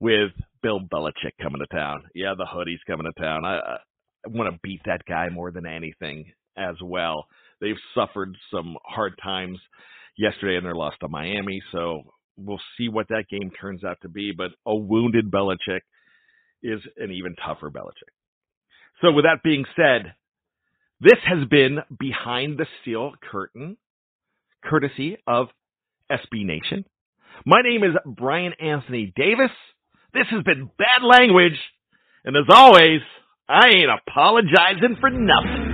with 0.00 0.32
Bill 0.62 0.80
Belichick 0.80 1.32
coming 1.40 1.60
to 1.60 1.76
town. 1.76 2.02
Yeah, 2.14 2.34
the 2.36 2.46
hoodie's 2.46 2.80
coming 2.86 3.06
to 3.06 3.20
town. 3.20 3.44
I, 3.44 3.58
I 3.58 3.78
want 4.26 4.52
to 4.52 4.60
beat 4.62 4.80
that 4.86 5.04
guy 5.08 5.28
more 5.30 5.50
than 5.50 5.66
anything 5.66 6.32
as 6.56 6.74
well. 6.82 7.26
They've 7.60 7.76
suffered 7.94 8.34
some 8.50 8.76
hard 8.84 9.14
times 9.22 9.58
yesterday 10.18 10.56
in 10.56 10.64
their 10.64 10.74
loss 10.74 10.94
to 11.00 11.08
Miami, 11.08 11.62
so 11.72 12.02
we'll 12.36 12.60
see 12.76 12.88
what 12.88 13.08
that 13.08 13.24
game 13.30 13.50
turns 13.60 13.84
out 13.84 13.98
to 14.02 14.08
be. 14.08 14.32
But 14.36 14.50
a 14.66 14.74
wounded 14.74 15.30
Belichick 15.30 15.80
is 16.62 16.80
an 16.96 17.12
even 17.12 17.34
tougher 17.36 17.70
Belichick. 17.70 18.15
So, 19.02 19.12
with 19.12 19.24
that 19.24 19.42
being 19.42 19.64
said, 19.76 20.14
this 21.00 21.18
has 21.26 21.46
been 21.48 21.80
Behind 21.98 22.58
the 22.58 22.66
Steel 22.80 23.12
Curtain, 23.30 23.76
courtesy 24.64 25.18
of 25.26 25.48
SB 26.10 26.46
Nation. 26.46 26.84
My 27.44 27.60
name 27.62 27.82
is 27.84 27.94
Bryan 28.06 28.54
Anthony 28.60 29.12
Davis. 29.14 29.50
This 30.14 30.26
has 30.30 30.42
been 30.42 30.70
Bad 30.78 31.04
Language. 31.04 31.58
And 32.24 32.34
as 32.36 32.46
always, 32.48 33.00
I 33.48 33.68
ain't 33.68 33.90
apologizing 34.08 34.96
for 35.00 35.10
nothing. 35.10 35.65